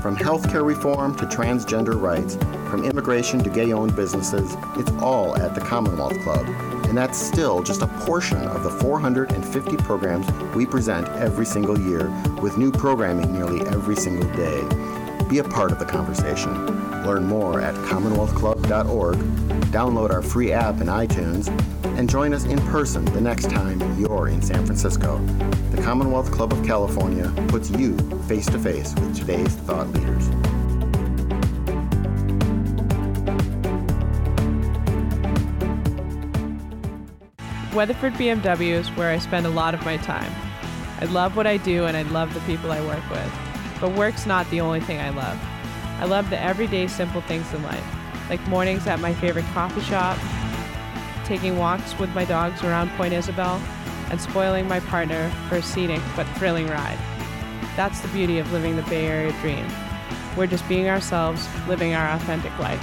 [0.02, 2.36] From healthcare reform to transgender rights,
[2.70, 6.46] from immigration to gay owned businesses, it's all at the Commonwealth Club.
[6.86, 12.12] And that's still just a portion of the 450 programs we present every single year,
[12.42, 14.62] with new programming nearly every single day.
[15.30, 16.54] Be a part of the conversation.
[17.04, 19.18] Learn more at commonwealthclub.org,
[19.72, 21.48] download our free app in iTunes,
[21.98, 25.18] and join us in person the next time you're in San Francisco.
[25.72, 30.30] The Commonwealth Club of California puts you face to face with today's thought leaders.
[37.74, 40.32] Weatherford BMW is where I spend a lot of my time.
[41.02, 43.45] I love what I do and I love the people I work with.
[43.80, 45.40] But work's not the only thing I love.
[46.00, 47.86] I love the everyday simple things in life,
[48.30, 50.18] like mornings at my favorite coffee shop,
[51.26, 53.62] taking walks with my dogs around Point Isabel,
[54.10, 56.98] and spoiling my partner for a scenic but thrilling ride.
[57.76, 59.68] That's the beauty of living the Bay Area dream.
[60.38, 62.82] We're just being ourselves, living our authentic life.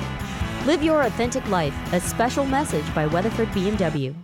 [0.66, 4.14] Live your authentic life, a special message by Weatherford BMW.